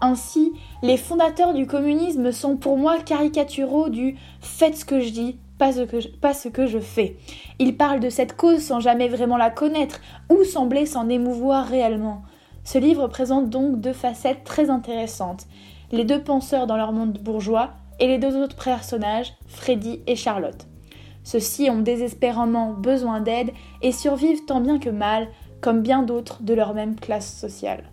Ainsi, 0.00 0.52
les 0.82 0.96
fondateurs 0.96 1.54
du 1.54 1.66
communisme 1.66 2.32
sont 2.32 2.56
pour 2.56 2.76
moi 2.76 2.98
caricaturaux 2.98 3.88
du 3.88 4.16
faites 4.40 4.76
ce 4.76 4.84
que 4.84 5.00
je 5.00 5.10
dis, 5.10 5.38
pas 5.58 5.72
ce, 5.72 5.82
que 5.82 6.00
je, 6.00 6.08
pas 6.08 6.34
ce 6.34 6.48
que 6.48 6.66
je 6.66 6.80
fais. 6.80 7.16
Il 7.60 7.76
parle 7.76 8.00
de 8.00 8.10
cette 8.10 8.36
cause 8.36 8.62
sans 8.62 8.80
jamais 8.80 9.08
vraiment 9.08 9.36
la 9.36 9.50
connaître 9.50 10.00
ou 10.28 10.42
sembler 10.42 10.86
s'en 10.86 11.08
émouvoir 11.08 11.66
réellement. 11.66 12.22
Ce 12.64 12.78
livre 12.78 13.06
présente 13.06 13.48
donc 13.48 13.80
deux 13.80 13.92
facettes 13.92 14.42
très 14.42 14.70
intéressantes. 14.70 15.46
Les 15.92 16.04
deux 16.04 16.20
penseurs 16.20 16.66
dans 16.66 16.76
leur 16.76 16.92
monde 16.92 17.18
bourgeois 17.18 17.70
et 18.00 18.08
les 18.08 18.18
deux 18.18 18.36
autres 18.36 18.56
personnages, 18.56 19.34
Freddy 19.46 20.00
et 20.08 20.16
Charlotte. 20.16 20.66
Ceux-ci 21.24 21.70
ont 21.70 21.80
désespérément 21.80 22.72
besoin 22.72 23.20
d'aide 23.20 23.52
et 23.82 23.92
survivent 23.92 24.44
tant 24.46 24.60
bien 24.60 24.80
que 24.80 24.90
mal, 24.90 25.28
comme 25.62 25.80
bien 25.80 26.02
d'autres 26.02 26.42
de 26.42 26.52
leur 26.52 26.74
même 26.74 26.96
classe 26.96 27.34
sociale. 27.34 27.84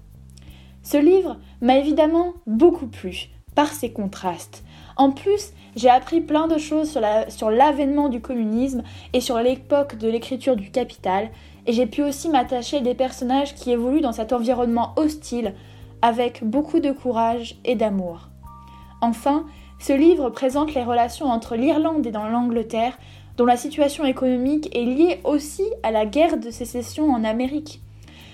Ce 0.83 0.97
livre 0.97 1.37
m'a 1.61 1.77
évidemment 1.77 2.33
beaucoup 2.45 2.87
plu 2.87 3.29
par 3.55 3.67
ses 3.67 3.91
contrastes. 3.91 4.63
En 4.97 5.11
plus, 5.11 5.53
j'ai 5.75 5.89
appris 5.89 6.19
plein 6.19 6.47
de 6.47 6.57
choses 6.57 6.97
sur 7.29 7.51
l'avènement 7.51 8.09
du 8.09 8.21
communisme 8.21 8.83
et 9.13 9.21
sur 9.21 9.37
l'époque 9.39 9.97
de 9.97 10.09
l'écriture 10.09 10.55
du 10.55 10.71
Capital, 10.71 11.29
et 11.65 11.73
j'ai 11.73 11.85
pu 11.85 12.01
aussi 12.03 12.29
m'attacher 12.29 12.77
à 12.77 12.81
des 12.81 12.95
personnages 12.95 13.55
qui 13.55 13.71
évoluent 13.71 14.01
dans 14.01 14.11
cet 14.11 14.33
environnement 14.33 14.93
hostile 14.97 15.53
avec 16.01 16.43
beaucoup 16.43 16.79
de 16.79 16.91
courage 16.91 17.55
et 17.65 17.75
d'amour. 17.75 18.29
Enfin, 19.01 19.45
ce 19.79 19.93
livre 19.93 20.29
présente 20.29 20.73
les 20.73 20.83
relations 20.83 21.27
entre 21.27 21.55
l'Irlande 21.55 22.05
et 22.05 22.11
l'Angleterre, 22.11 22.97
dont 23.39 23.45
la 23.45 23.55
situation 23.55 24.03
économique 24.03 24.69
est 24.75 24.83
liée 24.83 25.21
aussi 25.23 25.63
à 25.81 25.91
la 25.91 26.05
guerre 26.05 26.37
de 26.37 26.51
sécession 26.51 27.09
en 27.09 27.23
Amérique. 27.23 27.81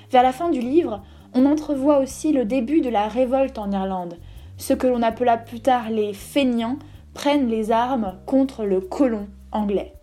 Vers 0.09 0.23
la 0.23 0.31
fin 0.31 0.49
du 0.49 0.59
livre, 0.59 1.03
on 1.35 1.45
entrevoit 1.45 1.99
aussi 1.99 2.31
le 2.31 2.43
début 2.43 2.81
de 2.81 2.89
la 2.89 3.07
révolte 3.07 3.59
en 3.59 3.71
Irlande. 3.71 4.17
Ce 4.57 4.73
que 4.73 4.87
l'on 4.87 5.03
appela 5.03 5.37
plus 5.37 5.59
tard 5.59 5.91
les 5.91 6.11
feignants 6.13 6.79
prennent 7.13 7.49
les 7.49 7.71
armes 7.71 8.17
contre 8.25 8.63
le 8.63 8.81
colon 8.81 9.27
anglais. 9.51 9.93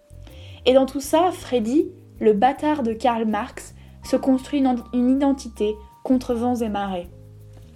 Et 0.66 0.72
dans 0.72 0.86
tout 0.86 1.00
ça, 1.00 1.32
Freddy, 1.32 1.88
le 2.20 2.32
bâtard 2.32 2.84
de 2.84 2.92
Karl 2.92 3.24
Marx, 3.24 3.74
se 4.04 4.14
construit 4.14 4.62
une 4.92 5.10
identité 5.10 5.74
contre 6.04 6.32
vents 6.32 6.54
et 6.54 6.68
marées. 6.68 7.08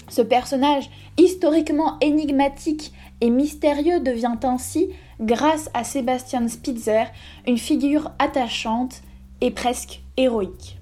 Ce 0.09 0.23
personnage 0.23 0.89
historiquement 1.19 1.99
énigmatique 2.01 2.93
et 3.21 3.31
mystérieux 3.31 4.01
devient 4.01 4.37
ainsi, 4.43 4.91
grâce 5.21 5.71
à 5.75 5.85
Sébastien 5.85 6.47
Spitzer, 6.49 7.05
une 7.47 7.59
figure 7.59 8.11
attachante 8.19 9.03
et 9.41 9.51
presque 9.51 10.03
héroïque. 10.17 10.79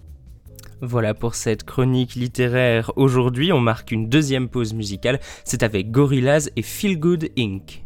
Voilà 0.80 1.14
pour 1.14 1.34
cette 1.34 1.64
chronique 1.64 2.14
littéraire. 2.14 2.92
Aujourd'hui, 2.96 3.52
on 3.52 3.60
marque 3.60 3.90
une 3.92 4.08
deuxième 4.08 4.48
pause 4.48 4.74
musicale. 4.74 5.20
C'est 5.44 5.62
avec 5.62 5.90
Gorillaz 5.90 6.50
et 6.56 6.62
Feel 6.62 6.98
Good 6.98 7.30
Inc. 7.38 7.84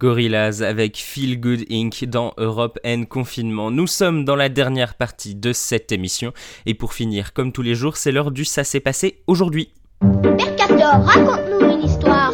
Gorillaz 0.00 0.62
avec 0.62 0.96
Feel 0.96 1.38
Good 1.38 1.66
Inc. 1.70 2.06
dans 2.06 2.32
Europe 2.38 2.78
N 2.84 3.06
Confinement. 3.06 3.70
Nous 3.70 3.86
sommes 3.86 4.24
dans 4.24 4.34
la 4.34 4.48
dernière 4.48 4.94
partie 4.94 5.34
de 5.34 5.52
cette 5.52 5.92
émission 5.92 6.32
et 6.64 6.72
pour 6.72 6.94
finir, 6.94 7.34
comme 7.34 7.52
tous 7.52 7.60
les 7.60 7.74
jours, 7.74 7.98
c'est 7.98 8.10
l'heure 8.10 8.30
du 8.30 8.46
Ça 8.46 8.64
s'est 8.64 8.80
passé 8.80 9.22
aujourd'hui. 9.26 9.74
Père 10.00 10.56
Castor, 10.56 11.04
raconte-nous 11.04 11.70
une 11.70 11.82
histoire. 11.82 12.32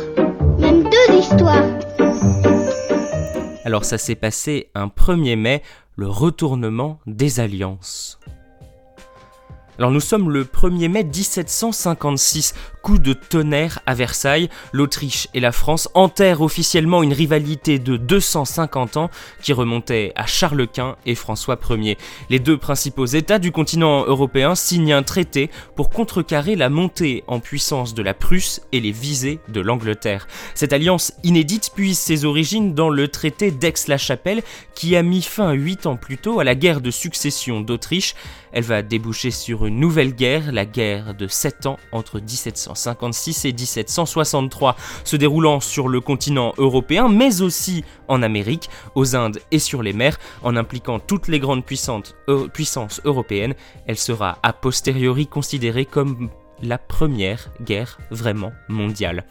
Même 0.61 0.85
deux 0.85 1.18
histoires. 1.18 1.64
Alors 3.64 3.85
ça 3.85 3.98
s'est 3.98 4.14
passé 4.14 4.70
un 4.76 4.87
1er 4.87 5.35
mai, 5.35 5.62
le 5.96 6.07
retournement 6.07 7.00
des 7.07 7.40
alliances. 7.40 8.20
Alors 9.79 9.90
nous 9.90 10.00
sommes 10.00 10.31
le 10.31 10.44
1er 10.44 10.88
mai 10.88 11.05
1756, 11.05 12.55
coup 12.87 12.99
de 13.01 13.14
tonnerre 13.14 13.81
à 13.85 13.94
Versailles, 13.94 14.49
l'Autriche 14.72 15.27
et 15.35 15.40
la 15.40 15.51
France 15.51 15.88
enterrent 15.94 16.40
officiellement 16.40 17.03
une 17.03 17.12
rivalité 17.12 17.81
de 17.81 17.96
250 17.96 18.96
ans 18.96 19.11
qui 19.42 19.53
remontait 19.53 20.12
à 20.14 20.27
Charles 20.27 20.68
Quint 20.68 20.94
et 21.05 21.16
François 21.16 21.59
Ier. 21.68 21.99
Les 22.31 22.38
deux 22.38 22.57
principaux 22.57 23.07
États 23.07 23.40
du 23.40 23.51
continent 23.51 24.05
européen 24.07 24.55
signent 24.55 24.92
un 24.92 25.03
traité 25.03 25.51
pour 25.75 25.90
contrecarrer 25.90 26.55
la 26.55 26.68
montée 26.68 27.25
en 27.27 27.40
puissance 27.40 27.92
de 27.92 28.05
la 28.05 28.14
Prusse 28.14 28.61
et 28.70 28.79
les 28.79 28.92
visées 28.92 29.40
de 29.49 29.61
l'Angleterre. 29.61 30.29
Cette 30.55 30.72
alliance 30.72 31.12
inédite 31.25 31.72
puise 31.75 31.99
ses 31.99 32.25
origines 32.25 32.72
dans 32.72 32.88
le 32.88 33.09
traité 33.09 33.51
d'Aix-la-Chapelle 33.51 34.44
qui 34.77 34.94
a 34.94 35.03
mis 35.03 35.22
fin 35.22 35.51
huit 35.55 35.87
ans 35.87 35.96
plus 35.96 36.18
tôt 36.18 36.38
à 36.38 36.44
la 36.44 36.55
guerre 36.55 36.81
de 36.81 36.92
succession 36.92 37.62
d'Autriche. 37.62 38.14
Elle 38.53 38.62
va 38.62 38.83
déboucher 38.83 39.33
sur 39.33 39.66
une 39.66 39.81
nouvelle 39.81 40.14
guerre, 40.14 40.53
la 40.53 40.64
guerre 40.64 41.14
de 41.14 41.27
7 41.27 41.66
ans 41.66 41.79
entre 41.90 42.20
1756 42.77 43.45
et 43.47 43.53
1763, 43.53 44.77
se 45.05 45.17
déroulant 45.17 45.61
sur 45.61 45.89
le 45.89 46.01
continent 46.01 46.53
européen, 46.59 47.09
mais 47.09 47.43
aussi 47.43 47.85
en 48.09 48.23
Amérique, 48.23 48.71
aux 48.95 49.17
Indes 49.17 49.39
et 49.51 49.59
sur 49.59 49.83
les 49.83 49.93
mers, 49.93 50.19
en 50.43 50.57
impliquant 50.57 50.99
toutes 50.99 51.29
les 51.29 51.41
grandes 51.41 51.65
euh, 52.29 52.49
puissances 52.49 53.01
européennes. 53.05 53.55
Elle 53.87 53.99
sera 53.99 54.39
a 54.43 54.53
posteriori 54.53 55.27
considérée 55.27 55.87
comme 55.87 56.31
la 56.62 56.79
première 56.79 57.51
guerre 57.61 57.99
vraiment 58.11 58.53
mondiale. 58.69 59.25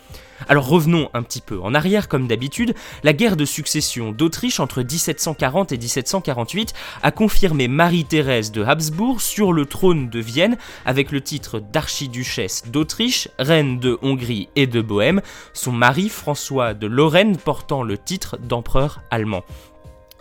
Alors 0.49 0.67
revenons 0.67 1.09
un 1.13 1.23
petit 1.23 1.41
peu 1.41 1.59
en 1.61 1.73
arrière 1.73 2.07
comme 2.07 2.27
d'habitude, 2.27 2.75
la 3.03 3.13
guerre 3.13 3.37
de 3.37 3.45
succession 3.45 4.11
d'Autriche 4.11 4.59
entre 4.59 4.81
1740 4.81 5.71
et 5.71 5.77
1748 5.77 6.73
a 7.03 7.11
confirmé 7.11 7.67
Marie-Thérèse 7.67 8.51
de 8.51 8.63
Habsbourg 8.63 9.21
sur 9.21 9.53
le 9.53 9.65
trône 9.65 10.09
de 10.09 10.19
Vienne 10.19 10.57
avec 10.85 11.11
le 11.11 11.21
titre 11.21 11.59
d'archiduchesse 11.59 12.63
d'Autriche, 12.67 13.29
reine 13.39 13.79
de 13.79 13.97
Hongrie 14.01 14.49
et 14.55 14.67
de 14.67 14.81
Bohême, 14.81 15.21
son 15.53 15.71
mari 15.71 16.09
François 16.09 16.73
de 16.73 16.87
Lorraine 16.87 17.37
portant 17.37 17.83
le 17.83 17.97
titre 17.97 18.37
d'empereur 18.37 19.01
allemand. 19.11 19.43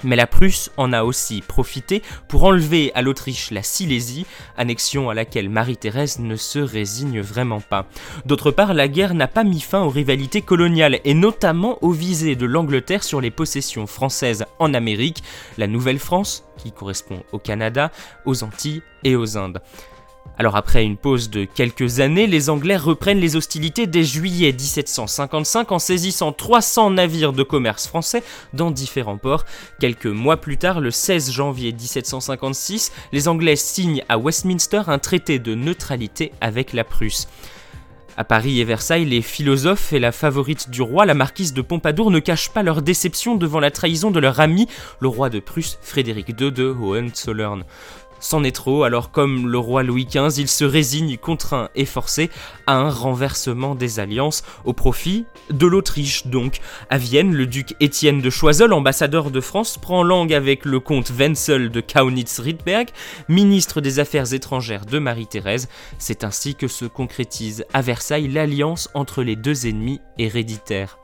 Mais 0.02 0.16
la 0.16 0.26
Prusse 0.26 0.70
en 0.76 0.92
a 0.92 1.04
aussi 1.04 1.40
profité 1.40 2.02
pour 2.28 2.44
enlever 2.44 2.92
à 2.94 3.02
l'Autriche 3.02 3.50
la 3.50 3.62
Silésie, 3.62 4.26
annexion 4.57 5.09
à 5.09 5.14
laquelle 5.14 5.48
Marie-Thérèse 5.48 6.18
ne 6.18 6.37
se 6.37 6.59
résigne 6.59 7.20
vraiment 7.20 7.61
pas. 7.61 7.87
D'autre 8.26 8.50
part, 8.50 8.74
la 8.74 8.88
guerre 8.88 9.14
n'a 9.14 9.28
pas 9.28 9.44
mis 9.44 9.61
fin 9.61 9.83
aux 9.83 9.90
rivalités 9.90 10.42
coloniales, 10.42 11.00
et 11.04 11.14
notamment 11.14 11.78
aux 11.83 11.92
visées 11.92 12.37
de 12.37 12.46
l'Angleterre 12.46 13.04
sur 13.04 13.20
les 13.20 13.30
possessions 13.30 13.87
françaises 13.87 14.44
en 14.59 14.74
Amérique, 14.74 15.22
la 15.59 15.66
Nouvelle-France, 15.66 16.44
qui 16.57 16.72
correspond 16.72 17.22
au 17.33 17.38
Canada, 17.38 17.90
aux 18.26 18.44
Antilles 18.44 18.83
et 19.04 19.16
aux 19.16 19.38
Indes. 19.38 19.61
Alors 20.37 20.57
après 20.57 20.85
une 20.85 20.97
pause 20.97 21.31
de 21.31 21.45
quelques 21.45 22.01
années, 22.01 22.27
les 22.27 22.51
Anglais 22.51 22.77
reprennent 22.77 23.21
les 23.21 23.37
hostilités 23.37 23.87
dès 23.87 24.03
juillet 24.03 24.51
1755 24.51 25.71
en 25.71 25.79
saisissant 25.79 26.33
300 26.33 26.91
navires 26.91 27.33
de 27.33 27.45
commerce 27.45 27.87
français 27.87 28.25
dans 28.53 28.73
différents 28.73 29.17
ports. 29.17 29.45
Quelques 29.79 30.07
mois 30.07 30.39
plus 30.39 30.57
tard, 30.57 30.81
le 30.81 30.91
16 30.91 31.31
janvier 31.31 31.71
1756, 31.71 32.91
les 33.13 33.29
Anglais 33.29 33.55
signent 33.55 34.03
à 34.09 34.19
Westminster 34.19 34.83
un 34.89 34.99
traité 34.99 35.39
de 35.39 35.55
neutralité 35.55 36.33
avec 36.41 36.73
la 36.73 36.83
Prusse. 36.83 37.29
À 38.17 38.23
Paris 38.23 38.61
et 38.61 38.65
Versailles, 38.65 39.05
les 39.05 39.23
philosophes 39.23 39.93
et 39.93 39.99
la 39.99 40.13
favorite 40.13 40.71
du 40.71 40.83
roi, 40.83 41.05
la 41.05 41.15
marquise 41.15 41.53
de 41.53 41.63
Pompadour, 41.63 42.13
ne 42.13 42.21
cachent 42.21 42.51
pas 42.51 42.63
leur 42.63 42.81
déception 42.81 43.35
devant 43.35 43.59
la 43.59 43.73
trahison 43.73 44.13
de 44.13 44.21
leur 44.21 44.39
ami, 44.39 44.69
le 45.01 45.09
roi 45.09 45.31
de 45.31 45.41
Prusse, 45.41 45.79
Frédéric 45.83 46.29
II 46.29 46.53
de 46.53 46.65
Hohenzollern. 46.65 47.65
C'en 48.25 48.43
est 48.43 48.57
trop, 48.57 48.85
alors 48.85 49.11
comme 49.11 49.49
le 49.49 49.59
roi 49.59 49.83
Louis 49.83 50.07
XV, 50.07 50.39
il 50.39 50.49
se 50.49 50.65
résigne 50.65 51.19
contraint 51.19 51.69
et 51.75 51.85
forcé 51.85 52.31
à 52.67 52.73
un 52.73 52.89
renversement 52.89 53.75
des 53.75 54.01
alliances 54.01 54.45
au 54.65 54.73
profit 54.73 55.27
de 55.51 55.67
l'Autriche 55.67 56.27
donc. 56.27 56.61
À 56.89 56.97
Vienne, 56.97 57.35
le 57.35 57.47
duc 57.47 57.75
Étienne 57.81 58.23
de 58.23 58.31
Choiseul, 58.31 58.73
ambassadeur 58.73 59.31
de 59.31 59.43
France, 59.43 59.77
prend 59.77 60.03
langue 60.03 60.33
avec 60.33 60.65
le 60.65 60.81
comte 60.81 61.11
Wenzel 61.11 61.69
de 61.69 61.83
Kaunitz-Riedberg, 61.83 62.89
ministre 63.29 63.83
des 63.83 63.99
Affaires 63.99 64.33
étrangères 64.33 64.87
de 64.87 64.99
Marie-Thérèse. 64.99 65.69
C'est 65.99 66.25
ainsi 66.25 66.55
que 66.55 66.67
se 66.67 66.87
concrétise 66.87 67.67
à 67.75 67.83
Versailles 67.83 68.29
l'alliance 68.29 68.89
entre 68.95 69.23
les 69.23 69.37
deux 69.37 69.67
ennemis 69.67 70.01
héréditaires. 70.17 70.97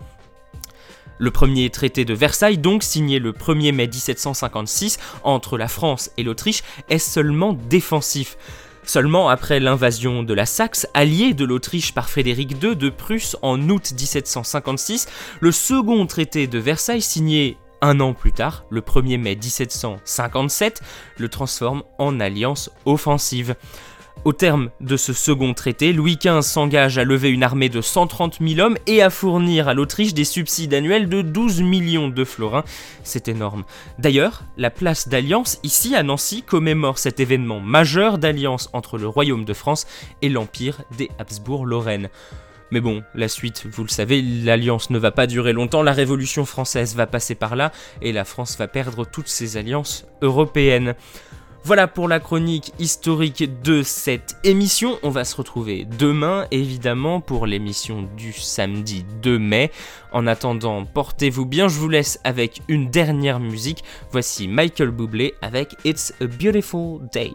Le 1.20 1.30
premier 1.30 1.68
traité 1.68 2.06
de 2.06 2.14
Versailles, 2.14 2.56
donc 2.56 2.82
signé 2.82 3.18
le 3.18 3.32
1er 3.32 3.74
mai 3.74 3.86
1756 3.86 4.98
entre 5.22 5.58
la 5.58 5.68
France 5.68 6.10
et 6.16 6.22
l'Autriche, 6.22 6.62
est 6.88 6.98
seulement 6.98 7.52
défensif. 7.52 8.38
Seulement 8.84 9.28
après 9.28 9.60
l'invasion 9.60 10.22
de 10.22 10.32
la 10.32 10.46
Saxe, 10.46 10.88
alliée 10.94 11.34
de 11.34 11.44
l'Autriche 11.44 11.92
par 11.92 12.08
Frédéric 12.08 12.52
II 12.62 12.74
de 12.74 12.88
Prusse 12.88 13.36
en 13.42 13.60
août 13.68 13.92
1756, 13.92 15.08
le 15.40 15.52
second 15.52 16.06
traité 16.06 16.46
de 16.46 16.58
Versailles, 16.58 17.02
signé 17.02 17.58
un 17.82 18.00
an 18.00 18.14
plus 18.14 18.32
tard, 18.32 18.64
le 18.70 18.80
1er 18.80 19.18
mai 19.18 19.36
1757, 19.36 20.80
le 21.18 21.28
transforme 21.28 21.82
en 21.98 22.18
alliance 22.18 22.70
offensive. 22.86 23.56
Au 24.26 24.34
terme 24.34 24.68
de 24.82 24.98
ce 24.98 25.14
second 25.14 25.54
traité, 25.54 25.94
Louis 25.94 26.18
XV 26.22 26.42
s'engage 26.42 26.98
à 26.98 27.04
lever 27.04 27.30
une 27.30 27.42
armée 27.42 27.70
de 27.70 27.80
130 27.80 28.38
000 28.46 28.60
hommes 28.60 28.76
et 28.86 29.00
à 29.00 29.08
fournir 29.08 29.66
à 29.66 29.72
l'Autriche 29.72 30.12
des 30.12 30.24
subsides 30.24 30.74
annuels 30.74 31.08
de 31.08 31.22
12 31.22 31.62
millions 31.62 32.08
de 32.08 32.24
florins. 32.24 32.64
C'est 33.02 33.28
énorme. 33.28 33.64
D'ailleurs, 33.98 34.42
la 34.58 34.68
place 34.68 35.08
d'Alliance, 35.08 35.58
ici 35.62 35.96
à 35.96 36.02
Nancy, 36.02 36.42
commémore 36.42 36.98
cet 36.98 37.18
événement 37.18 37.60
majeur 37.60 38.18
d'alliance 38.18 38.68
entre 38.74 38.98
le 38.98 39.08
Royaume 39.08 39.46
de 39.46 39.54
France 39.54 39.86
et 40.20 40.28
l'Empire 40.28 40.82
des 40.98 41.08
Habsbourg-Lorraine. 41.18 42.10
Mais 42.72 42.80
bon, 42.80 43.02
la 43.14 43.28
suite, 43.28 43.64
vous 43.72 43.84
le 43.84 43.88
savez, 43.88 44.20
l'alliance 44.20 44.90
ne 44.90 44.98
va 44.98 45.12
pas 45.12 45.26
durer 45.26 45.54
longtemps, 45.54 45.82
la 45.82 45.92
Révolution 45.92 46.44
française 46.44 46.94
va 46.94 47.06
passer 47.06 47.34
par 47.34 47.56
là, 47.56 47.72
et 48.02 48.12
la 48.12 48.26
France 48.26 48.58
va 48.58 48.68
perdre 48.68 49.06
toutes 49.06 49.28
ses 49.28 49.56
alliances 49.56 50.06
européennes. 50.20 50.94
Voilà 51.62 51.86
pour 51.86 52.08
la 52.08 52.20
chronique 52.20 52.72
historique 52.78 53.62
de 53.62 53.82
cette 53.82 54.36
émission. 54.44 54.98
On 55.02 55.10
va 55.10 55.24
se 55.24 55.36
retrouver 55.36 55.86
demain, 55.98 56.46
évidemment, 56.50 57.20
pour 57.20 57.46
l'émission 57.46 58.08
du 58.16 58.32
samedi 58.32 59.04
2 59.22 59.38
mai. 59.38 59.70
En 60.12 60.26
attendant, 60.26 60.84
portez-vous 60.84 61.44
bien. 61.44 61.68
Je 61.68 61.78
vous 61.78 61.88
laisse 61.88 62.18
avec 62.24 62.62
une 62.68 62.90
dernière 62.90 63.40
musique. 63.40 63.84
Voici 64.10 64.48
Michael 64.48 64.90
Bublé 64.90 65.34
avec 65.42 65.76
It's 65.84 66.14
a 66.20 66.26
Beautiful 66.26 67.00
Day. 67.12 67.34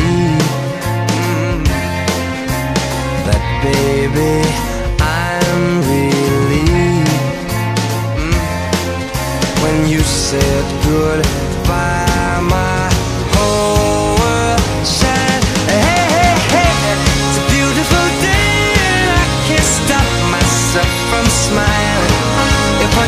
baby. 3.61 4.41
I'm 4.99 5.81
relieved 5.85 7.09
mm, 8.17 8.33
when 9.61 9.87
you 9.87 10.01
said 10.01 10.65
goodbye. 10.85 12.41
My 12.41 12.89
whole 13.33 14.17
world 14.19 14.61
shined. 14.85 15.45
Hey, 15.69 16.01
hey, 16.17 16.35
hey, 16.53 16.73
it's 17.21 17.37
a 17.37 17.45
beautiful 17.53 18.05
day, 18.25 18.73
and 18.89 19.07
I 19.13 19.25
can't 19.47 19.69
stop 19.79 20.07
myself 20.33 20.91
from 21.09 21.25
smiling. 21.29 22.17
If 22.85 22.93
I 22.97 23.07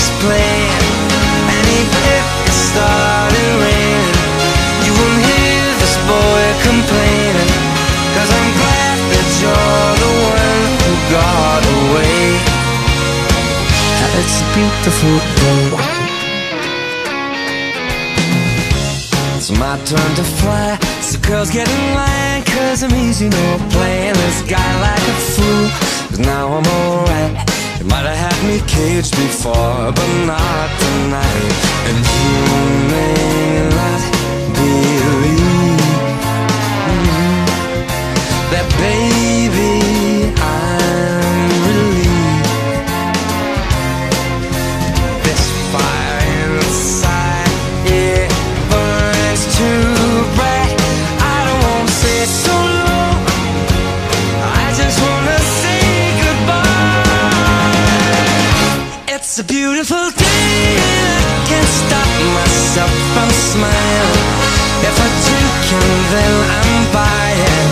music's 0.00 0.10
playing, 0.24 0.84
and 1.52 1.66
even 1.80 2.02
if 2.16 2.26
it 2.48 2.56
started 2.56 3.50
raining, 3.60 4.16
you 4.84 4.92
won't 4.96 5.20
hear 5.28 5.64
this 5.80 5.96
boy 6.08 6.44
complaining. 6.64 7.52
Cause 8.14 8.30
I'm 8.30 8.50
glad 8.60 8.98
that 9.12 9.28
you're 9.40 9.92
the 10.04 10.12
one 10.36 10.70
who 10.84 10.92
got 11.12 11.62
away. 11.78 12.20
It's 14.18 14.40
a 14.40 14.46
beautiful 14.56 15.16
day. 15.40 15.68
It's 19.36 19.50
my 19.50 19.76
turn 19.84 20.14
to 20.16 20.24
fly. 20.40 20.78
So 21.00 21.18
girls 21.20 21.50
get 21.50 21.68
in 21.68 21.94
line, 21.94 22.42
cause 22.44 22.82
I'm 22.82 22.94
easy, 22.94 23.28
no 23.28 23.58
playing 23.70 24.14
this 24.14 24.42
guy 24.42 24.70
like 24.80 25.04
a 25.08 25.16
fool. 25.32 25.68
Cause 26.08 26.18
now 26.18 26.48
I'm 26.56 26.66
alright. 26.66 27.59
You 27.80 27.86
might 27.86 28.04
have 28.04 28.14
had 28.14 28.38
me 28.46 28.60
caged 28.68 29.16
before, 29.16 29.90
but 29.90 30.10
not 30.26 30.68
tonight. 30.80 31.52
And 31.88 31.96
you 31.96 32.28
may 32.92 33.64
not 33.72 34.02
believe 34.52 35.80
mm, 36.84 37.40
that, 38.52 38.66
baby, 38.76 39.09
smiling. 63.60 64.24
If 64.88 64.96
I 64.96 65.08
drink 65.28 65.52
and 65.76 65.92
then 66.12 66.34
I'm 66.48 66.80
buying, 66.96 67.68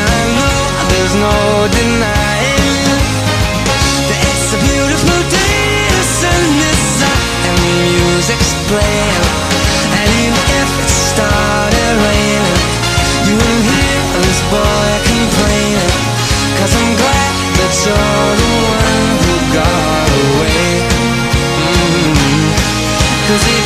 and 0.00 0.08
I 0.08 0.24
know 0.40 0.60
there's 0.88 1.16
no 1.20 1.36
denying. 1.76 2.88
that 4.08 4.20
It's 4.32 4.48
a 4.56 4.58
beautiful 4.64 5.20
day, 5.28 5.92
the 5.92 6.04
sun 6.20 6.42
is 6.72 7.04
up 7.04 7.20
and 7.48 7.56
the 7.60 7.74
music's 7.84 8.52
playing. 8.72 9.24
And 10.00 10.08
even 10.24 10.44
if 10.56 10.70
it 10.80 10.92
started 11.12 11.92
raining, 12.00 12.60
you 13.28 13.34
won't 13.36 13.64
hear 13.68 13.98
this 14.24 14.40
boy 14.48 14.88
complaining. 15.04 15.96
Cause 16.56 16.72
I'm 16.80 16.92
glad 16.96 17.32
that 17.60 17.72
you're 17.84 18.32
the 18.40 18.52
one 18.72 19.08
who 19.20 19.34
got 19.52 20.08
away. 20.16 20.80
Mm. 21.60 22.56
Cause 23.28 23.44
you 23.44 23.56
ever 23.60 23.65